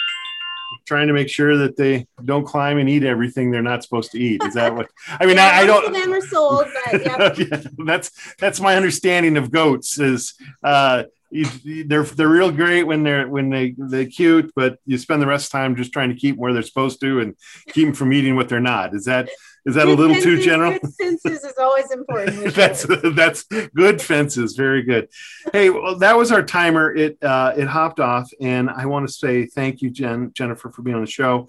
trying 0.87 1.07
to 1.07 1.13
make 1.13 1.29
sure 1.29 1.57
that 1.57 1.77
they 1.77 2.07
don't 2.25 2.45
climb 2.45 2.79
and 2.79 2.89
eat 2.89 3.05
everything 3.05 3.51
they're 3.51 3.63
not 3.63 3.83
supposed 3.83 4.11
to 4.13 4.19
eat. 4.19 4.43
Is 4.45 4.55
that 4.55 4.75
what? 4.75 4.91
I 5.09 5.27
mean, 5.27 5.37
yeah, 5.37 5.51
I, 5.55 5.61
I, 5.61 5.67
don't. 5.67 5.93
them 5.93 6.13
are 6.13 6.21
sold, 6.21 6.67
but 6.87 7.03
yeah. 7.03 7.35
yeah. 7.39 7.63
That's 7.85 8.35
that's 8.37 8.61
my 8.61 8.77
understanding 8.77 9.37
of 9.37 9.51
goats. 9.51 9.99
Is 9.99 10.35
uh, 10.63 11.05
you, 11.35 11.85
they're 11.85 12.05
they're 12.05 12.29
real 12.29 12.53
great 12.53 12.85
when 12.85 13.03
they're 13.03 13.29
when 13.29 13.51
they 13.51 13.75
they're 13.77 14.07
cute, 14.07 14.53
but 14.55 14.79
you 14.87 14.97
spend 14.99 15.21
the 15.21 15.27
rest 15.27 15.47
of 15.47 15.53
the 15.53 15.59
time 15.59 15.77
just 15.77 15.93
trying 15.93 16.11
to 16.11 16.15
keep 16.15 16.37
them 16.37 16.41
where 16.41 16.53
they're 16.53 16.63
supposed 16.63 17.01
to 17.01 17.21
and 17.21 17.35
keep 17.71 17.87
them 17.87 17.95
from 17.95 18.13
eating 18.13 18.37
what 18.37 18.49
they're 18.49 18.61
not. 18.61 18.95
Is 18.95 19.05
that 19.07 19.29
is 19.67 19.75
that 19.75 19.87
good 19.87 19.99
a 19.99 20.01
little 20.01 20.15
fences, 20.15 20.25
too 20.25 20.43
general? 20.43 20.73
Good 20.73 20.95
fences 20.99 21.45
is 21.45 21.55
always 21.59 21.91
important. 21.91 22.55
that's 22.55 22.87
that's 22.87 23.43
good 23.75 24.01
fences. 24.01 24.55
Very 24.55 24.83
good. 24.83 25.09
Hey, 25.53 25.71
well, 25.71 25.99
that 25.99 26.17
was 26.17 26.31
our 26.31 26.43
timer. 26.43 26.95
It 26.95 27.19
uh, 27.23 27.55
it 27.57 27.67
hopped 27.67 27.99
off, 27.99 28.31
and 28.41 28.71
I 28.71 28.87
want 28.87 29.09
to 29.09 29.13
say 29.13 29.47
thank 29.47 29.83
you, 29.83 29.91
Jen 29.91 30.33
Jennifer, 30.35 30.71
for 30.71 30.83
being 30.83 30.95
on 30.95 31.05
the 31.05 31.11
show. 31.11 31.49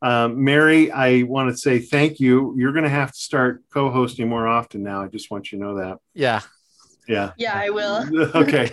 Um, 0.00 0.44
Mary, 0.44 0.90
I 0.90 1.22
want 1.22 1.50
to 1.50 1.56
say 1.58 1.78
thank 1.78 2.20
you. 2.20 2.54
You're 2.56 2.72
going 2.72 2.84
to 2.84 2.90
have 2.90 3.12
to 3.12 3.18
start 3.18 3.64
co-hosting 3.72 4.28
more 4.28 4.46
often 4.46 4.82
now. 4.82 5.02
I 5.02 5.08
just 5.08 5.30
want 5.30 5.50
you 5.50 5.58
to 5.58 5.64
know 5.64 5.74
that. 5.76 5.98
Yeah, 6.14 6.40
yeah. 7.08 7.32
Yeah, 7.36 7.54
I 7.54 7.70
will. 7.70 8.30
okay. 8.34 8.70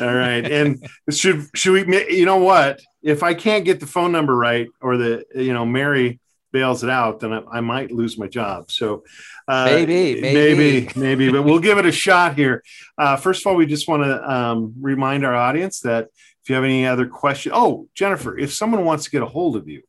All 0.00 0.14
right. 0.14 0.44
And 0.44 0.86
should 1.10 1.46
should 1.54 1.86
we 1.86 2.14
you 2.16 2.26
know 2.26 2.38
what? 2.38 2.80
If 3.02 3.22
I 3.22 3.34
can't 3.34 3.64
get 3.64 3.80
the 3.80 3.86
phone 3.86 4.12
number 4.12 4.36
right 4.36 4.68
or 4.80 4.96
the 4.96 5.24
you 5.34 5.52
know 5.52 5.64
Mary 5.64 6.20
bails 6.52 6.82
it 6.82 6.90
out, 6.90 7.20
then 7.20 7.32
I, 7.32 7.42
I 7.52 7.60
might 7.60 7.92
lose 7.92 8.16
my 8.16 8.28
job. 8.28 8.70
So 8.70 9.04
uh, 9.46 9.66
maybe, 9.66 10.20
maybe, 10.20 10.54
maybe, 10.54 10.88
maybe, 10.96 11.30
but 11.30 11.42
we'll 11.42 11.58
give 11.58 11.76
it 11.76 11.86
a 11.86 11.92
shot 11.92 12.34
here. 12.34 12.62
Uh, 12.96 13.16
first 13.16 13.42
of 13.42 13.48
all, 13.48 13.56
we 13.56 13.66
just 13.66 13.88
want 13.88 14.04
to 14.04 14.32
um, 14.32 14.74
remind 14.80 15.26
our 15.26 15.34
audience 15.34 15.80
that 15.80 16.08
if 16.42 16.48
you 16.48 16.54
have 16.54 16.64
any 16.64 16.86
other 16.86 17.06
questions, 17.06 17.52
oh, 17.56 17.88
Jennifer, 17.94 18.38
if 18.38 18.54
someone 18.54 18.84
wants 18.84 19.04
to 19.04 19.10
get 19.10 19.22
a 19.22 19.26
hold 19.26 19.56
of 19.56 19.68
you 19.68 19.82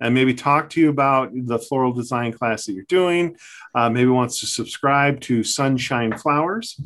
and 0.00 0.14
maybe 0.14 0.34
talk 0.34 0.70
to 0.70 0.80
you 0.80 0.88
about 0.88 1.30
the 1.32 1.58
floral 1.58 1.92
design 1.92 2.32
class 2.32 2.64
that 2.64 2.72
you're 2.72 2.84
doing, 2.84 3.36
uh, 3.74 3.88
maybe 3.90 4.10
wants 4.10 4.40
to 4.40 4.46
subscribe 4.46 5.20
to 5.20 5.44
Sunshine 5.44 6.16
Flowers, 6.16 6.80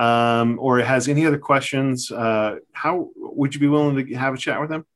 um, 0.00 0.58
or 0.58 0.78
has 0.78 1.08
any 1.08 1.26
other 1.26 1.38
questions, 1.38 2.10
uh, 2.10 2.56
how 2.72 3.10
would 3.16 3.52
you 3.54 3.60
be 3.60 3.68
willing 3.68 3.94
to 3.96 4.14
have 4.14 4.32
a 4.32 4.38
chat 4.38 4.58
with 4.58 4.70
them? 4.70 4.86